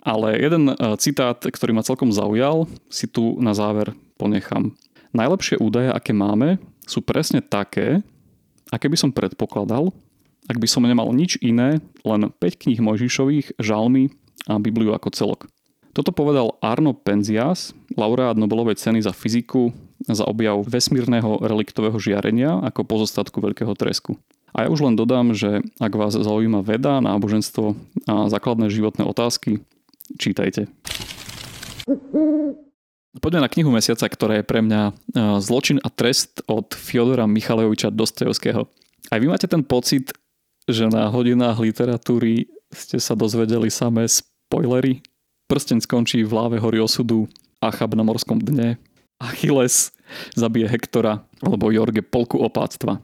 Ale 0.05 0.37
jeden 0.39 0.71
eh, 0.71 0.75
citát, 1.01 1.39
ktorý 1.41 1.75
ma 1.75 1.83
celkom 1.83 2.13
zaujal, 2.13 2.69
si 2.87 3.09
tu 3.09 3.35
na 3.41 3.51
záver 3.57 3.91
ponechám. 4.15 4.75
Najlepšie 5.11 5.57
údaje, 5.57 5.89
aké 5.89 6.11
máme, 6.13 6.61
sú 6.85 7.01
presne 7.01 7.41
také, 7.41 8.03
aké 8.69 8.85
by 8.91 8.97
som 8.99 9.09
predpokladal, 9.09 9.89
ak 10.47 10.57
by 10.57 10.67
som 10.67 10.87
nemal 10.87 11.11
nič 11.11 11.35
iné, 11.43 11.83
len 12.07 12.21
5 12.31 12.61
kníh 12.63 12.79
Mojžišových, 12.79 13.59
žalmy 13.59 14.11
a 14.47 14.59
Bibliu 14.59 14.95
ako 14.95 15.11
celok. 15.11 15.41
Toto 15.91 16.13
povedal 16.13 16.55
Arno 16.61 16.93
Penzias, 16.93 17.73
laureát 17.97 18.37
Nobelovej 18.37 18.77
ceny 18.77 19.01
za 19.01 19.11
fyziku, 19.11 19.73
za 20.05 20.23
objav 20.23 20.61
vesmírneho 20.63 21.41
reliktového 21.41 21.97
žiarenia 21.97 22.61
ako 22.63 22.85
pozostatku 22.85 23.41
veľkého 23.41 23.73
tresku. 23.73 24.15
A 24.55 24.65
ja 24.65 24.71
už 24.71 24.85
len 24.85 24.95
dodám, 24.95 25.35
že 25.35 25.65
ak 25.81 25.93
vás 25.97 26.15
zaujíma 26.15 26.63
veda, 26.63 27.03
náboženstvo 27.03 27.75
a 28.07 28.31
základné 28.31 28.71
životné 28.71 29.03
otázky, 29.03 29.59
čítajte. 30.15 30.71
Poďme 33.17 33.43
na 33.43 33.49
knihu 33.49 33.73
mesiaca, 33.73 34.05
ktorá 34.05 34.39
je 34.39 34.45
pre 34.45 34.61
mňa 34.61 34.81
e, 34.87 34.91
Zločin 35.41 35.81
a 35.81 35.89
trest 35.89 36.45
od 36.45 36.77
Fyodora 36.77 37.25
Michalejoviča 37.25 37.89
Dostojevského. 37.89 38.69
Aj 39.09 39.17
vy 39.17 39.25
máte 39.25 39.49
ten 39.49 39.65
pocit, 39.65 40.13
že 40.67 40.91
na 40.91 41.07
hodinách 41.07 41.63
literatúry 41.63 42.51
ste 42.75 42.99
sa 42.99 43.15
dozvedeli 43.15 43.71
samé 43.71 44.05
spoilery? 44.05 44.99
Prsten 45.47 45.79
skončí 45.79 46.27
v 46.27 46.35
láve 46.35 46.59
hory 46.59 46.83
osudu, 46.83 47.31
Achab 47.63 47.95
na 47.95 48.03
morskom 48.03 48.37
dne, 48.37 48.75
Achilles 49.17 49.95
zabije 50.35 50.69
Hektora 50.69 51.25
alebo 51.41 51.71
Jorge 51.71 52.03
polku 52.03 52.37
opáctva. 52.37 53.01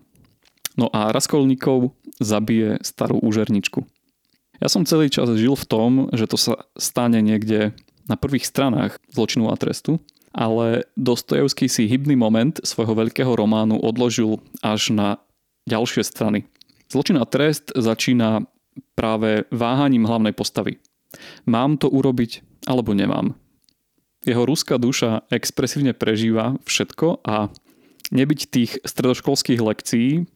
No 0.77 0.91
a 0.91 1.09
Raskolníkov 1.09 1.95
zabije 2.21 2.81
starú 2.83 3.21
úžerničku. 3.21 3.85
Ja 4.61 4.69
som 4.69 4.85
celý 4.85 5.09
čas 5.09 5.31
žil 5.33 5.57
v 5.57 5.65
tom, 5.65 5.89
že 6.13 6.29
to 6.29 6.37
sa 6.37 6.67
stane 6.77 7.19
niekde 7.23 7.73
na 8.05 8.19
prvých 8.19 8.45
stranách 8.45 8.99
zločinu 9.09 9.49
a 9.49 9.55
trestu, 9.57 10.03
ale 10.33 10.85
Dostojevský 10.97 11.69
si 11.69 11.87
hybný 11.87 12.17
moment 12.17 12.57
svojho 12.61 12.97
veľkého 12.97 13.33
románu 13.33 13.79
odložil 13.79 14.41
až 14.65 14.93
na 14.93 15.07
ďalšie 15.69 16.03
strany. 16.03 16.45
Zločin 16.93 17.17
a 17.17 17.25
trest 17.25 17.73
začína 17.73 18.45
práve 18.93 19.49
váhaním 19.49 20.05
hlavnej 20.05 20.37
postavy. 20.37 20.77
Mám 21.49 21.81
to 21.81 21.89
urobiť 21.89 22.45
alebo 22.69 22.93
nemám. 22.93 23.33
Jeho 24.21 24.45
ruská 24.45 24.77
duša 24.77 25.25
expresívne 25.33 25.97
prežíva 25.97 26.53
všetko 26.69 27.25
a 27.25 27.49
nebyť 28.13 28.39
tých 28.45 28.71
stredoškolských 28.85 29.57
lekcií, 29.57 30.29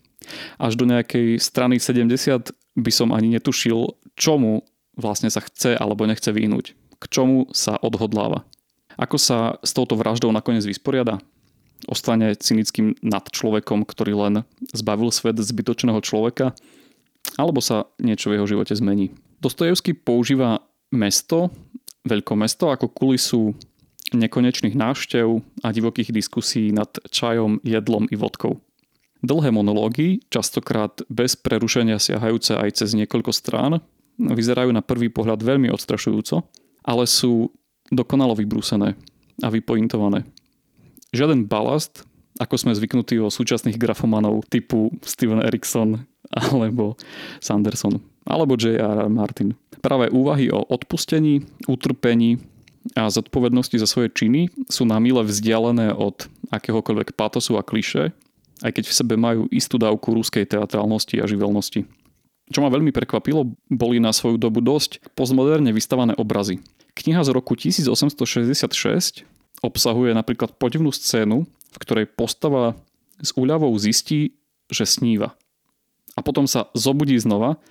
až 0.58 0.74
do 0.76 0.90
nejakej 0.90 1.38
strany 1.38 1.78
70 1.78 2.50
by 2.74 2.92
som 2.92 3.14
ani 3.14 3.38
netušil, 3.38 3.94
čomu 4.18 4.66
vlastne 4.98 5.30
sa 5.30 5.46
chce 5.46 5.78
alebo 5.78 6.10
nechce 6.10 6.34
vyhnúť. 6.34 6.74
K 6.98 7.04
čomu 7.06 7.54
sa 7.54 7.78
odhodláva. 7.78 8.50
Ako 8.98 9.22
sa 9.22 9.62
s 9.62 9.78
touto 9.78 9.94
vraždou 9.94 10.34
nakoniec 10.34 10.66
vysporiada? 10.66 11.22
Ostane 11.86 12.34
cynickým 12.34 12.98
nad 13.06 13.30
človekom, 13.30 13.86
ktorý 13.86 14.18
len 14.18 14.36
zbavil 14.74 15.14
svet 15.14 15.38
zbytočného 15.38 16.02
človeka? 16.02 16.58
Alebo 17.38 17.62
sa 17.62 17.86
niečo 18.02 18.34
v 18.34 18.42
jeho 18.42 18.50
živote 18.50 18.74
zmení? 18.74 19.14
Dostojevský 19.38 19.94
používa 19.94 20.66
mesto, 20.90 21.54
veľkomesto 22.10 22.74
ako 22.74 22.90
kulisu 22.90 23.54
nekonečných 24.16 24.74
návštev 24.74 25.28
a 25.62 25.68
divokých 25.76 26.16
diskusí 26.16 26.72
nad 26.72 26.88
čajom, 27.12 27.60
jedlom 27.62 28.08
i 28.08 28.16
vodkou. 28.16 28.58
Dlhé 29.20 29.50
monológy, 29.52 30.24
častokrát 30.32 31.04
bez 31.12 31.36
prerušenia 31.36 32.00
siahajúce 32.00 32.56
aj 32.56 32.82
cez 32.82 32.96
niekoľko 32.96 33.32
strán, 33.34 33.84
vyzerajú 34.18 34.72
na 34.72 34.86
prvý 34.86 35.10
pohľad 35.12 35.42
veľmi 35.44 35.70
odstrašujúco, 35.74 36.46
ale 36.86 37.04
sú 37.06 37.52
dokonalo 37.92 38.38
vybrúsené 38.38 38.96
a 39.44 39.48
vypointované. 39.52 40.26
Žiaden 41.18 41.50
balast, 41.50 42.06
ako 42.38 42.56
sme 42.62 42.78
zvyknutí 42.78 43.18
o 43.18 43.34
súčasných 43.34 43.82
grafomanov 43.82 44.46
typu 44.54 44.94
Steven 45.02 45.42
Erickson 45.42 46.06
alebo 46.54 46.94
Sanderson 47.42 47.98
alebo 48.30 48.54
J.R.R. 48.54 49.10
Martin. 49.10 49.58
Práve 49.82 50.14
úvahy 50.14 50.54
o 50.54 50.62
odpustení, 50.62 51.42
utrpení 51.66 52.38
a 52.94 53.10
zodpovednosti 53.10 53.82
za 53.82 53.88
svoje 53.90 54.14
činy 54.14 54.54
sú 54.70 54.86
na 54.86 55.02
mile 55.02 55.26
vzdialené 55.26 55.96
od 55.96 56.30
akéhokoľvek 56.54 57.18
patosu 57.18 57.58
a 57.58 57.66
kliše 57.66 58.14
aj 58.66 58.72
keď 58.74 58.84
v 58.90 58.98
sebe 58.98 59.16
majú 59.20 59.46
istú 59.54 59.78
dávku 59.78 60.14
ruskej 60.18 60.50
teatrálnosti 60.50 61.22
a 61.22 61.30
živelnosti. 61.30 61.86
Čo 62.48 62.64
ma 62.64 62.72
veľmi 62.72 62.96
prekvapilo, 62.96 63.52
boli 63.68 64.00
na 64.00 64.16
svoju 64.16 64.40
dobu 64.40 64.64
dosť 64.64 65.04
postmoderne 65.14 65.76
vystavané 65.76 66.16
obrazy. 66.16 66.64
Kniha 66.96 67.22
z 67.22 67.36
roku 67.36 67.54
1866 67.60 69.28
obsahuje 69.62 70.14
napríklad 70.14 70.56
podivnú 70.56 70.94
scénu, 70.94 71.46
v 71.48 71.78
ktorej 71.82 72.10
postava 72.10 72.78
s 73.22 73.34
úľavou 73.34 73.74
zistí, 73.78 74.38
že 74.70 74.86
sníva. 74.86 75.34
A 76.18 76.26
potom 76.26 76.50
sa 76.50 76.70
zobudí 76.74 77.18
znova, 77.18 77.62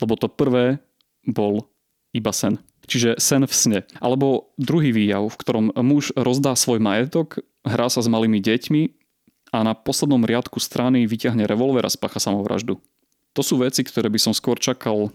lebo 0.00 0.16
to 0.16 0.28
prvé 0.28 0.80
bol 1.28 1.68
iba 2.16 2.32
sen. 2.32 2.58
Čiže 2.88 3.20
sen 3.22 3.46
v 3.46 3.54
sne. 3.54 3.80
Alebo 4.02 4.52
druhý 4.58 4.90
výjav, 4.90 5.30
v 5.30 5.38
ktorom 5.38 5.66
muž 5.80 6.10
rozdá 6.18 6.58
svoj 6.58 6.82
majetok, 6.82 7.40
hrá 7.62 7.86
sa 7.86 8.02
s 8.02 8.10
malými 8.10 8.42
deťmi 8.42 8.82
a 9.54 9.62
na 9.62 9.72
poslednom 9.76 10.24
riadku 10.24 10.58
strany 10.58 11.06
vyťahne 11.06 11.46
revolver 11.46 11.84
a 11.86 11.92
spacha 11.92 12.18
samovraždu. 12.18 12.80
To 13.32 13.40
sú 13.40 13.60
veci, 13.62 13.86
ktoré 13.86 14.12
by 14.12 14.20
som 14.20 14.34
skôr 14.36 14.58
čakal 14.58 15.08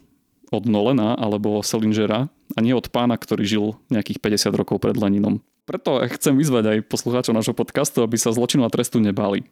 od 0.47 0.63
Nolena 0.63 1.13
alebo 1.19 1.59
Selingera 1.59 2.31
a 2.55 2.59
nie 2.63 2.71
od 2.71 2.87
pána, 2.87 3.19
ktorý 3.19 3.43
žil 3.43 3.65
nejakých 3.91 4.23
50 4.47 4.55
rokov 4.57 4.79
pred 4.79 4.95
Leninom. 4.95 5.43
Preto 5.67 5.99
chcem 6.15 6.39
vyzvať 6.39 6.63
aj 6.71 6.87
poslucháčov 6.87 7.35
nášho 7.35 7.51
podcastu, 7.51 7.99
aby 7.99 8.15
sa 8.15 8.31
zločinu 8.31 8.63
a 8.63 8.71
trestu 8.71 9.03
nebali. 9.03 9.43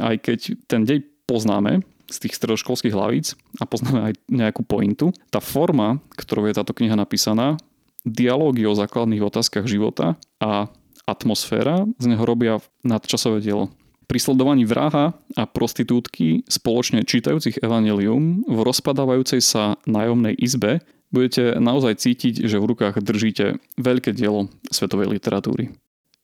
Aj 0.00 0.16
keď 0.16 0.56
ten 0.64 0.88
dej 0.88 1.04
poznáme 1.28 1.84
z 2.08 2.16
tých 2.24 2.40
stredoškolských 2.40 2.96
hlavíc 2.96 3.36
a 3.60 3.68
poznáme 3.68 4.00
aj 4.08 4.12
nejakú 4.32 4.64
pointu, 4.64 5.12
tá 5.28 5.44
forma, 5.44 6.00
ktorou 6.16 6.48
je 6.48 6.56
táto 6.56 6.72
kniha 6.72 6.96
napísaná, 6.96 7.60
dialógy 8.08 8.64
o 8.64 8.72
základných 8.72 9.20
otázkach 9.20 9.68
života 9.68 10.16
a 10.40 10.72
atmosféra 11.04 11.84
z 12.00 12.04
neho 12.08 12.24
robia 12.24 12.64
nadčasové 12.80 13.44
dielo. 13.44 13.68
Pri 14.08 14.24
sledovaní 14.24 14.64
vraha 14.64 15.12
a 15.36 15.44
prostitútky 15.44 16.48
spoločne 16.48 17.04
čítajúcich 17.04 17.60
evanelium 17.60 18.40
v 18.48 18.58
rozpadávajúcej 18.64 19.44
sa 19.44 19.76
nájomnej 19.84 20.32
izbe 20.32 20.80
budete 21.08 21.56
naozaj 21.56 22.00
cítiť, 22.00 22.44
že 22.44 22.60
v 22.60 22.68
rukách 22.74 23.00
držíte 23.00 23.60
veľké 23.80 24.12
dielo 24.12 24.52
svetovej 24.68 25.18
literatúry. 25.18 25.72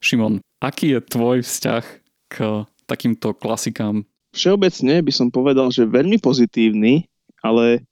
Šimon, 0.00 0.44
aký 0.60 0.96
je 0.96 1.00
tvoj 1.00 1.40
vzťah 1.40 1.84
k 2.28 2.36
takýmto 2.84 3.32
klasikám? 3.32 4.04
Všeobecne 4.36 5.00
by 5.00 5.12
som 5.14 5.28
povedal, 5.30 5.70
že 5.70 5.88
veľmi 5.88 6.20
pozitívny, 6.20 7.08
ale 7.40 7.86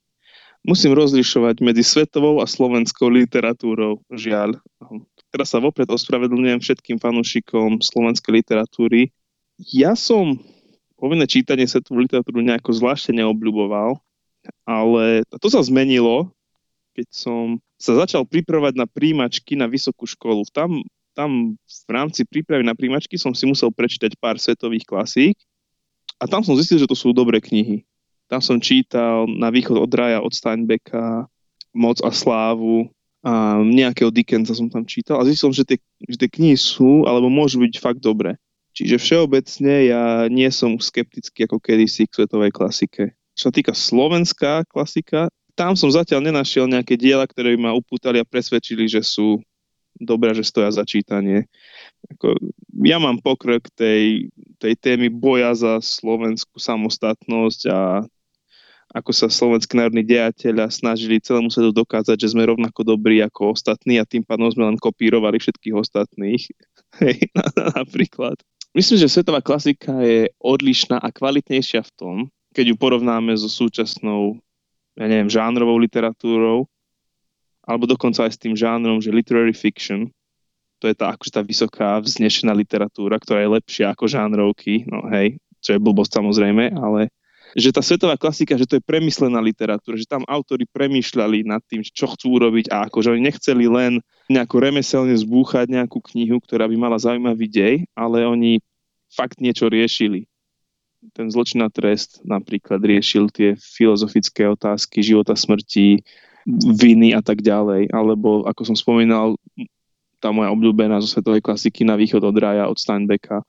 musím 0.61 0.93
rozlišovať 0.93 1.63
medzi 1.63 1.81
svetovou 1.81 2.43
a 2.43 2.45
slovenskou 2.45 3.09
literatúrou, 3.09 4.03
žiaľ. 4.11 4.59
Teraz 5.33 5.49
sa 5.49 5.57
vopred 5.57 5.89
ospravedlňujem 5.89 6.61
všetkým 6.61 7.01
fanúšikom 7.01 7.81
slovenskej 7.81 8.43
literatúry, 8.43 9.09
ja 9.59 9.93
som 9.93 10.41
povinné 10.97 11.29
čítanie 11.29 11.69
svetovú 11.69 12.01
literatúru 12.01 12.41
nejako 12.41 12.73
zvláštne 12.73 13.21
neobľuboval, 13.21 14.01
ale 14.65 15.23
to 15.29 15.47
sa 15.47 15.61
zmenilo, 15.61 16.33
keď 16.93 17.07
som 17.09 17.57
sa 17.81 17.97
začal 17.99 18.23
pripravať 18.23 18.73
na 18.77 18.87
príjimačky 18.87 19.57
na 19.57 19.67
vysokú 19.67 20.07
školu. 20.07 20.47
Tam, 20.53 20.79
tam 21.17 21.59
v 21.59 21.91
rámci 21.91 22.23
prípravy 22.23 22.63
na 22.63 22.77
príjimačky 22.77 23.19
som 23.19 23.35
si 23.35 23.43
musel 23.49 23.73
prečítať 23.73 24.15
pár 24.21 24.39
svetových 24.39 24.87
klasík 24.87 25.35
a 26.21 26.29
tam 26.29 26.45
som 26.45 26.55
zistil, 26.55 26.79
že 26.79 26.87
to 26.87 26.95
sú 26.95 27.11
dobré 27.11 27.43
knihy. 27.43 27.83
Tam 28.31 28.39
som 28.39 28.57
čítal 28.57 29.27
Na 29.27 29.51
východ 29.51 29.75
od 29.75 29.91
raja 29.91 30.23
od 30.23 30.31
Steinbecka, 30.31 31.27
Moc 31.75 31.99
a 32.05 32.13
slávu, 32.13 32.87
a 33.23 33.63
nejakého 33.63 34.11
Dickensa 34.11 34.51
som 34.51 34.67
tam 34.67 34.83
čítal 34.83 35.15
a 35.15 35.23
zistil 35.23 35.47
som, 35.47 35.55
že 35.55 35.63
tie, 35.63 35.79
že 36.11 36.19
tie 36.19 36.27
knihy 36.27 36.59
sú, 36.59 37.07
alebo 37.07 37.31
môžu 37.31 37.63
byť 37.63 37.79
fakt 37.79 38.03
dobré. 38.03 38.35
Čiže 38.75 38.99
všeobecne 38.99 39.75
ja 39.87 40.03
nie 40.27 40.49
som 40.51 40.75
skeptický 40.75 41.47
ako 41.47 41.63
kedysi 41.63 42.03
k 42.03 42.15
svetovej 42.19 42.51
klasike. 42.51 43.15
Čo 43.37 43.49
sa 43.49 43.51
týka 43.55 43.71
slovenská 43.71 44.67
klasika, 44.67 45.31
tam 45.53 45.77
som 45.77 45.89
zatiaľ 45.89 46.25
nenašiel 46.25 46.65
nejaké 46.65 46.97
diela, 46.97 47.25
ktoré 47.29 47.53
by 47.57 47.69
ma 47.69 47.71
upútali 47.77 48.17
a 48.17 48.25
presvedčili, 48.25 48.89
že 48.89 49.05
sú 49.05 49.41
dobré, 49.97 50.33
že 50.33 50.45
stoja 50.45 50.73
za 50.73 50.81
čítanie. 50.83 51.45
Ako, 52.17 52.35
ja 52.81 52.97
mám 52.97 53.21
pokrok 53.21 53.69
tej, 53.77 54.33
tej 54.57 54.73
témy 54.77 55.13
boja 55.13 55.53
za 55.53 55.77
slovenskú 55.79 56.57
samostatnosť 56.57 57.61
a 57.69 57.79
ako 58.93 59.09
sa 59.09 59.25
slovenskí 59.25 59.73
národní 59.73 60.05
dejateľa 60.05 60.69
snažili 60.69 61.17
celému 61.17 61.49
svetu 61.49 61.73
dokázať, 61.73 62.13
že 62.13 62.37
sme 62.37 62.45
rovnako 62.45 62.85
dobrí 62.85 63.25
ako 63.25 63.57
ostatní 63.57 63.97
a 63.97 64.05
tým 64.05 64.21
pádom 64.21 64.53
sme 64.53 64.69
len 64.69 64.77
kopírovali 64.77 65.41
všetkých 65.41 65.73
ostatných. 65.73 66.45
Hej, 67.01 67.33
napríklad. 67.73 68.37
Myslím, 68.77 69.01
že 69.01 69.09
svetová 69.09 69.41
klasika 69.41 69.97
je 70.01 70.29
odlišná 70.37 71.01
a 71.01 71.09
kvalitnejšia 71.09 71.81
v 71.81 71.91
tom, 71.97 72.15
keď 72.53 72.73
ju 72.73 72.75
porovnáme 72.77 73.33
so 73.33 73.49
súčasnou, 73.49 74.37
ja 74.97 75.05
neviem, 75.09 75.29
žánrovou 75.29 75.77
literatúrou, 75.81 76.69
alebo 77.63 77.87
dokonca 77.87 78.27
aj 78.27 78.35
s 78.35 78.41
tým 78.41 78.53
žánrom, 78.53 78.99
že 78.99 79.13
literary 79.13 79.55
fiction, 79.55 80.11
to 80.83 80.91
je 80.91 80.95
tá, 80.99 81.15
akože 81.15 81.31
tá 81.31 81.41
vysoká, 81.41 81.95
vznešená 82.03 82.51
literatúra, 82.51 83.15
ktorá 83.15 83.39
je 83.39 83.55
lepšia 83.55 83.95
ako 83.95 84.05
žánrovky, 84.11 84.83
no 84.83 85.07
hej, 85.15 85.39
čo 85.63 85.75
je 85.75 85.79
blbosť 85.79 86.19
samozrejme, 86.19 86.75
ale 86.75 87.07
že 87.53 87.69
tá 87.69 87.85
svetová 87.85 88.17
klasika, 88.17 88.57
že 88.57 88.65
to 88.65 88.81
je 88.81 88.83
premyslená 88.83 89.37
literatúra, 89.37 89.93
že 89.93 90.09
tam 90.09 90.25
autori 90.25 90.65
premýšľali 90.65 91.45
nad 91.45 91.61
tým, 91.69 91.85
čo 91.85 92.09
chcú 92.09 92.41
urobiť 92.41 92.73
a 92.73 92.89
akože 92.89 93.13
oni 93.13 93.21
nechceli 93.29 93.69
len 93.69 94.01
nejako 94.25 94.57
remeselne 94.57 95.13
zbúchať 95.13 95.69
nejakú 95.69 96.01
knihu, 96.13 96.41
ktorá 96.41 96.65
by 96.65 96.75
mala 96.75 96.97
zaujímavý 96.97 97.45
dej, 97.45 97.75
ale 97.93 98.25
oni 98.25 98.57
fakt 99.13 99.37
niečo 99.37 99.69
riešili. 99.69 100.25
Ten 101.11 101.27
zločin 101.27 101.59
a 101.61 101.69
trest 101.69 102.23
napríklad 102.23 102.79
riešil 102.79 103.27
tie 103.27 103.59
filozofické 103.59 104.47
otázky 104.47 105.03
života, 105.03 105.35
smrti, 105.35 105.99
viny 106.79 107.11
a 107.11 107.19
tak 107.19 107.43
ďalej. 107.43 107.91
Alebo, 107.91 108.47
ako 108.47 108.71
som 108.71 108.75
spomínal, 108.79 109.35
tá 110.23 110.31
moja 110.31 110.55
obľúbená 110.55 111.03
zo 111.03 111.11
svetovej 111.11 111.43
klasiky 111.43 111.83
na 111.83 111.99
východ 111.99 112.23
od 112.23 112.35
raja 112.39 112.71
od 112.71 112.79
Steinbecka, 112.79 113.43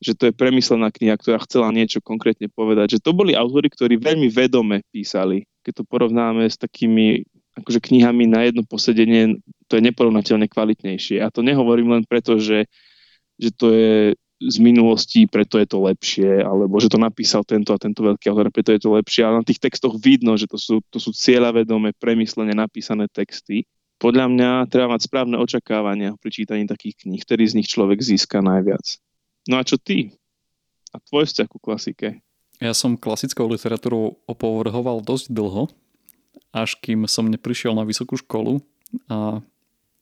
že 0.00 0.16
to 0.16 0.28
je 0.28 0.32
premyslená 0.32 0.88
kniha, 0.88 1.16
ktorá 1.16 1.40
chcela 1.44 1.68
niečo 1.72 2.00
konkrétne 2.00 2.48
povedať. 2.48 2.96
Že 2.96 3.04
to 3.04 3.12
boli 3.12 3.32
autory, 3.36 3.68
ktorí 3.68 4.00
veľmi 4.00 4.28
vedome 4.32 4.80
písali. 4.92 5.44
Keď 5.64 5.82
to 5.82 5.84
porovnáme 5.84 6.48
s 6.48 6.56
takými 6.56 7.24
akože 7.56 7.80
knihami 7.80 8.28
na 8.28 8.44
jedno 8.44 8.64
posedenie, 8.68 9.40
to 9.68 9.80
je 9.80 9.86
neporovnateľne 9.88 10.44
kvalitnejšie. 10.48 11.24
A 11.24 11.32
to 11.32 11.40
nehovorím 11.40 11.96
len 11.96 12.04
preto, 12.04 12.36
že, 12.36 12.68
že 13.40 13.48
to 13.56 13.72
je 13.72 13.92
z 14.36 14.56
minulosti, 14.60 15.24
preto 15.24 15.56
je 15.56 15.64
to 15.64 15.80
lepšie, 15.80 16.44
alebo 16.44 16.76
že 16.76 16.92
to 16.92 17.00
napísal 17.00 17.40
tento 17.40 17.72
a 17.72 17.80
tento 17.80 18.04
veľký 18.04 18.28
autor, 18.28 18.52
preto 18.52 18.76
je 18.76 18.80
to 18.84 18.92
lepšie. 18.92 19.24
Ale 19.24 19.40
na 19.40 19.46
tých 19.46 19.60
textoch 19.60 19.96
vidno, 19.96 20.36
že 20.36 20.44
to 20.44 20.60
sú, 20.60 20.84
to 20.92 21.00
sú 21.00 21.16
cieľavedome, 21.16 21.96
premyslene 21.96 22.52
napísané 22.52 23.08
texty. 23.08 23.64
Podľa 23.96 24.28
mňa 24.28 24.50
treba 24.68 24.92
mať 24.92 25.08
správne 25.08 25.40
očakávania 25.40 26.20
pri 26.20 26.28
čítaní 26.28 26.68
takých 26.68 27.08
kníh, 27.08 27.22
ktorý 27.24 27.48
z 27.48 27.56
nich 27.56 27.68
človek 27.72 27.96
získa 27.96 28.44
najviac. 28.44 28.84
No 29.48 29.56
a 29.56 29.64
čo 29.64 29.80
ty? 29.80 30.12
A 30.92 31.00
tvoj 31.00 31.24
vzťah 31.24 31.48
ku 31.48 31.56
klasike? 31.56 32.20
Ja 32.60 32.76
som 32.76 33.00
klasickou 33.00 33.48
literatúrou 33.48 34.20
opovrhoval 34.28 35.00
dosť 35.00 35.32
dlho, 35.32 35.72
až 36.52 36.76
kým 36.80 37.08
som 37.08 37.28
neprišiel 37.28 37.72
na 37.72 37.88
vysokú 37.88 38.20
školu 38.20 38.60
a 39.08 39.40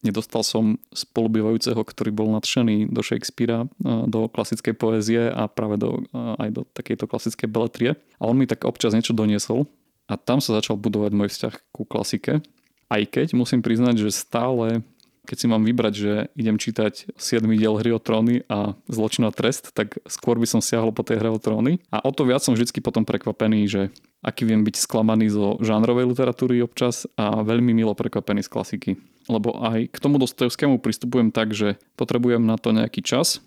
nedostal 0.05 0.45
som 0.45 0.77
spolubývajúceho, 0.93 1.81
ktorý 1.81 2.13
bol 2.13 2.29
nadšený 2.37 2.93
do 2.93 3.01
Shakespearea, 3.01 3.67
do 3.83 4.29
klasickej 4.29 4.75
poézie 4.77 5.33
a 5.33 5.49
práve 5.49 5.81
do, 5.81 6.05
aj 6.13 6.49
do 6.53 6.63
takejto 6.77 7.09
klasickej 7.09 7.49
beletrie. 7.49 7.91
A 8.21 8.29
on 8.29 8.37
mi 8.37 8.45
tak 8.45 8.69
občas 8.69 8.93
niečo 8.93 9.17
doniesol 9.17 9.67
a 10.07 10.21
tam 10.21 10.45
sa 10.45 10.61
začal 10.61 10.77
budovať 10.77 11.13
môj 11.17 11.33
vzťah 11.33 11.55
ku 11.73 11.89
klasike. 11.89 12.45
Aj 12.93 13.03
keď 13.03 13.33
musím 13.33 13.65
priznať, 13.65 14.05
že 14.05 14.13
stále 14.13 14.85
keď 15.25 15.37
si 15.41 15.47
mám 15.49 15.65
vybrať, 15.65 15.95
že 15.97 16.13
idem 16.37 16.61
čítať 16.61 17.17
7. 17.17 17.49
diel 17.57 17.81
Hry 17.81 17.97
o 17.97 18.01
tróny 18.01 18.45
a 18.45 18.77
Zločin 18.93 19.25
a 19.25 19.33
trest, 19.33 19.73
tak 19.73 19.97
skôr 20.05 20.37
by 20.37 20.45
som 20.45 20.61
siahol 20.61 20.93
po 20.93 21.01
tej 21.01 21.17
Hre 21.17 21.33
o 21.33 21.41
tróny. 21.41 21.81
A 21.89 22.05
o 22.05 22.13
to 22.13 22.29
viac 22.29 22.45
som 22.45 22.53
vždy 22.53 22.69
potom 22.85 23.09
prekvapený, 23.09 23.65
že 23.65 23.83
aký 24.21 24.45
viem 24.45 24.61
byť 24.61 24.77
sklamaný 24.85 25.33
zo 25.33 25.57
žánrovej 25.65 26.13
literatúry 26.13 26.61
občas 26.61 27.09
a 27.17 27.41
veľmi 27.41 27.73
milo 27.73 27.97
prekvapený 27.97 28.45
z 28.45 28.53
klasiky. 28.53 28.91
Lebo 29.31 29.57
aj 29.57 29.89
k 29.89 29.97
tomu 29.99 30.21
Dostojevskému 30.21 30.81
pristupujem 30.81 31.33
tak, 31.33 31.57
že 31.57 31.81
potrebujem 31.97 32.45
na 32.45 32.61
to 32.61 32.77
nejaký 32.77 33.01
čas, 33.01 33.41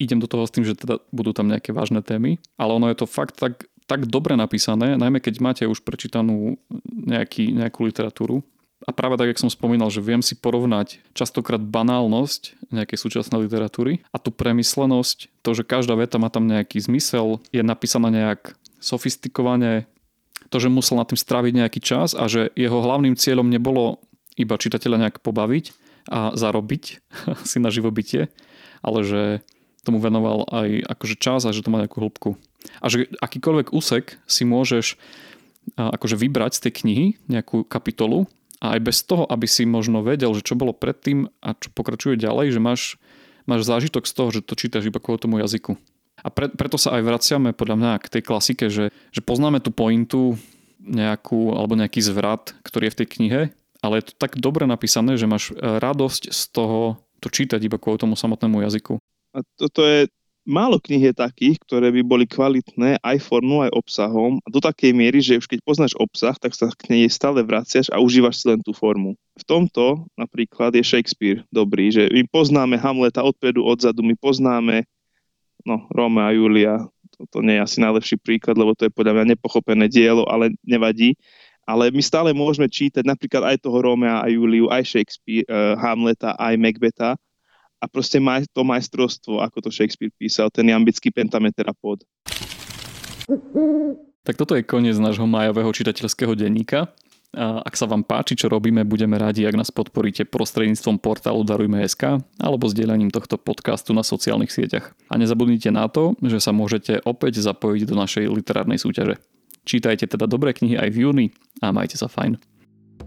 idem 0.00 0.22
do 0.22 0.30
toho 0.30 0.48
s 0.48 0.54
tým, 0.54 0.64
že 0.64 0.78
teda 0.78 1.02
budú 1.12 1.36
tam 1.36 1.52
nejaké 1.52 1.76
vážne 1.76 2.00
témy, 2.00 2.40
ale 2.56 2.72
ono 2.72 2.88
je 2.88 2.96
to 2.96 3.06
fakt 3.10 3.36
tak, 3.36 3.68
tak 3.84 4.08
dobre 4.08 4.32
napísané, 4.38 4.96
najmä 4.96 5.20
keď 5.20 5.34
máte 5.44 5.64
už 5.68 5.84
prečítanú 5.84 6.56
nejaký, 6.88 7.52
nejakú 7.52 7.84
literatúru, 7.84 8.40
a 8.88 8.96
práve 8.96 9.20
tak, 9.20 9.28
jak 9.28 9.42
som 9.44 9.52
spomínal, 9.52 9.92
že 9.92 10.00
viem 10.00 10.24
si 10.24 10.32
porovnať 10.32 11.04
častokrát 11.12 11.60
banálnosť 11.60 12.72
nejakej 12.72 12.96
súčasnej 12.96 13.44
literatúry 13.44 14.00
a 14.08 14.16
tú 14.16 14.32
premyslenosť, 14.32 15.44
to, 15.44 15.50
že 15.52 15.68
každá 15.68 15.92
veta 16.00 16.16
má 16.16 16.32
tam 16.32 16.48
nejaký 16.48 16.80
zmysel, 16.80 17.44
je 17.52 17.60
napísaná 17.60 18.08
nejak 18.08 18.56
sofistikovane, 18.80 19.84
to, 20.48 20.56
že 20.56 20.72
musel 20.72 20.96
na 20.96 21.04
tým 21.04 21.20
stráviť 21.20 21.52
nejaký 21.60 21.80
čas 21.84 22.16
a 22.16 22.24
že 22.24 22.48
jeho 22.56 22.80
hlavným 22.80 23.20
cieľom 23.20 23.52
nebolo 23.52 24.00
iba 24.36 24.54
čitateľa 24.58 25.06
nejak 25.06 25.16
pobaviť 25.22 25.72
a 26.10 26.34
zarobiť 26.34 26.84
si 27.50 27.58
na 27.58 27.70
živobytie, 27.72 28.28
ale 28.80 29.00
že 29.02 29.22
tomu 29.80 29.96
venoval 29.96 30.44
aj 30.52 30.84
akože 30.92 31.16
čas 31.16 31.48
a 31.48 31.54
že 31.56 31.64
to 31.64 31.72
má 31.72 31.80
nejakú 31.80 32.04
hĺbku. 32.04 32.36
A 32.84 32.92
že 32.92 33.08
akýkoľvek 33.24 33.72
úsek 33.72 34.20
si 34.28 34.44
môžeš 34.44 35.00
akože 35.76 36.16
vybrať 36.18 36.60
z 36.60 36.62
tej 36.68 36.72
knihy 36.84 37.06
nejakú 37.30 37.64
kapitolu 37.64 38.28
a 38.60 38.76
aj 38.76 38.80
bez 38.84 38.98
toho, 39.04 39.24
aby 39.24 39.48
si 39.48 39.64
možno 39.64 40.04
vedel, 40.04 40.32
že 40.36 40.44
čo 40.44 40.58
bolo 40.58 40.76
predtým 40.76 41.32
a 41.40 41.56
čo 41.56 41.72
pokračuje 41.72 42.20
ďalej, 42.20 42.52
že 42.52 42.60
máš, 42.60 42.82
máš 43.48 43.64
zážitok 43.64 44.04
z 44.04 44.12
toho, 44.12 44.28
že 44.28 44.44
to 44.44 44.58
čítaš 44.58 44.88
iba 44.88 45.00
kvôli 45.00 45.20
tomu 45.20 45.40
jazyku. 45.40 45.80
A 46.20 46.28
pre, 46.28 46.52
preto 46.52 46.76
sa 46.76 47.00
aj 47.00 47.06
vraciame 47.06 47.56
podľa 47.56 47.76
mňa 47.80 47.92
k 48.04 48.12
tej 48.12 48.22
klasike, 48.28 48.68
že, 48.68 48.92
že 48.92 49.20
poznáme 49.24 49.64
tú 49.64 49.72
pointu 49.72 50.36
nejakú, 50.84 51.56
alebo 51.56 51.76
nejaký 51.80 52.04
zvrat, 52.04 52.52
ktorý 52.60 52.88
je 52.88 52.92
v 52.92 52.98
tej 53.00 53.08
knihe, 53.08 53.40
ale 53.80 54.00
je 54.00 54.12
to 54.12 54.14
tak 54.16 54.36
dobre 54.36 54.64
napísané, 54.68 55.16
že 55.16 55.28
máš 55.28 55.52
radosť 55.58 56.32
z 56.32 56.42
toho 56.52 57.00
to 57.20 57.28
čítať 57.28 57.60
iba 57.60 57.76
kvôli 57.76 58.00
tomu 58.00 58.16
samotnému 58.16 58.64
jazyku. 58.64 58.96
A 59.36 59.44
toto 59.60 59.84
je 59.84 60.08
málo 60.48 60.80
kníh 60.80 61.12
je 61.12 61.14
takých, 61.14 61.60
ktoré 61.62 61.92
by 61.92 62.02
boli 62.02 62.24
kvalitné 62.24 62.98
aj 63.04 63.16
formou, 63.20 63.62
aj 63.62 63.76
obsahom. 63.76 64.40
A 64.42 64.48
do 64.48 64.58
takej 64.58 64.90
miery, 64.96 65.20
že 65.20 65.38
už 65.38 65.46
keď 65.46 65.60
poznáš 65.62 65.92
obsah, 66.00 66.34
tak 66.40 66.56
sa 66.56 66.72
k 66.72 66.90
nej 66.90 67.06
stále 67.12 67.44
vraciaš 67.44 67.92
a 67.92 68.00
užívaš 68.00 68.42
si 68.42 68.44
len 68.48 68.60
tú 68.64 68.72
formu. 68.72 69.14
V 69.36 69.44
tomto 69.44 70.08
napríklad 70.16 70.74
je 70.74 70.82
Shakespeare 70.82 71.44
dobrý, 71.52 71.92
že 71.92 72.08
my 72.10 72.24
poznáme 72.32 72.80
Hamleta 72.80 73.22
odpredu, 73.22 73.62
odzadu, 73.62 74.00
my 74.02 74.16
poznáme 74.16 74.88
no, 75.68 75.86
Rómea 75.92 76.32
a 76.32 76.34
Julia. 76.34 76.74
To 77.36 77.44
nie 77.44 77.60
je 77.60 77.64
asi 77.68 77.78
najlepší 77.84 78.16
príklad, 78.16 78.56
lebo 78.56 78.72
to 78.72 78.88
je 78.88 78.96
podľa 78.96 79.20
mňa 79.20 79.36
nepochopené 79.36 79.92
dielo, 79.92 80.24
ale 80.24 80.56
nevadí. 80.64 81.20
Ale 81.70 81.94
my 81.94 82.02
stále 82.02 82.34
môžeme 82.34 82.66
čítať 82.66 83.06
napríklad 83.06 83.54
aj 83.54 83.62
toho 83.62 83.78
Rómea 83.78 84.18
a 84.18 84.26
Juliu, 84.26 84.66
aj 84.66 84.90
Shakespeare, 84.90 85.46
uh, 85.46 85.78
Hamleta, 85.78 86.34
aj 86.34 86.58
Macbetha 86.58 87.14
a 87.80 87.84
proste 87.88 88.18
maj, 88.20 88.44
to 88.52 88.66
majstrovstvo, 88.66 89.40
ako 89.40 89.64
to 89.64 89.70
Shakespeare 89.70 90.12
písal, 90.12 90.52
ten 90.52 90.68
jambický 90.68 91.08
pentameter 91.08 91.64
a 91.70 91.74
pod. 91.74 92.02
Tak 94.20 94.36
toto 94.36 94.52
je 94.52 94.66
koniec 94.66 95.00
nášho 95.00 95.24
majového 95.24 95.72
čitateľského 95.72 96.36
denníka. 96.36 96.92
A 97.30 97.62
ak 97.62 97.78
sa 97.78 97.86
vám 97.86 98.02
páči, 98.02 98.34
čo 98.34 98.50
robíme, 98.50 98.82
budeme 98.82 99.14
radi, 99.14 99.46
ak 99.46 99.54
nás 99.54 99.70
podporíte 99.70 100.26
prostredníctvom 100.26 100.98
portálu 100.98 101.46
Darujme.sk 101.46 102.18
alebo 102.42 102.66
zdieľaním 102.66 103.14
tohto 103.14 103.38
podcastu 103.38 103.94
na 103.94 104.02
sociálnych 104.02 104.50
sieťach. 104.50 104.98
A 105.06 105.14
nezabudnite 105.14 105.70
na 105.70 105.86
to, 105.86 106.18
že 106.26 106.42
sa 106.42 106.50
môžete 106.50 107.00
opäť 107.06 107.38
zapojiť 107.38 107.82
do 107.86 107.94
našej 107.94 108.24
literárnej 108.28 108.82
súťaže. 108.82 109.22
Čítajte 109.70 110.10
teda 110.10 110.26
dobré 110.26 110.50
knihy 110.50 110.74
aj 110.74 110.90
v 110.90 111.06
júni 111.06 111.30
a 111.62 111.70
majte 111.70 111.94
sa 111.94 112.10
fajn. 112.10 112.42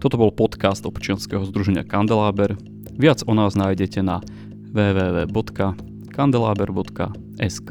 Toto 0.00 0.16
bol 0.16 0.32
podcast 0.32 0.80
občianskeho 0.88 1.44
združenia 1.44 1.84
Kandeláber. 1.84 2.56
Viac 2.96 3.20
o 3.28 3.36
nás 3.36 3.52
nájdete 3.52 4.00
na 4.00 4.24
www.kandelaber.sk 4.72 7.70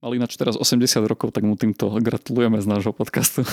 Mal 0.00 0.16
ináč 0.16 0.40
teraz 0.40 0.56
80 0.56 1.04
rokov, 1.04 1.36
tak 1.36 1.44
mu 1.44 1.52
týmto 1.52 1.92
gratulujeme 2.00 2.56
z 2.64 2.66
nášho 2.72 2.96
podcastu. 2.96 3.44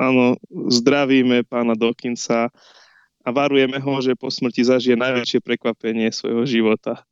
Áno, 0.00 0.40
zdravíme 0.48 1.44
pána 1.44 1.76
Dokinsa 1.76 2.48
a 2.48 2.52
varujeme 3.34 3.78
ho, 3.82 3.92
že 3.98 4.14
po 4.14 4.30
smrti 4.30 4.62
zažije 4.62 4.94
najväčšie 4.94 5.40
prekvapenie 5.42 6.12
svojho 6.14 6.46
života. 6.46 7.02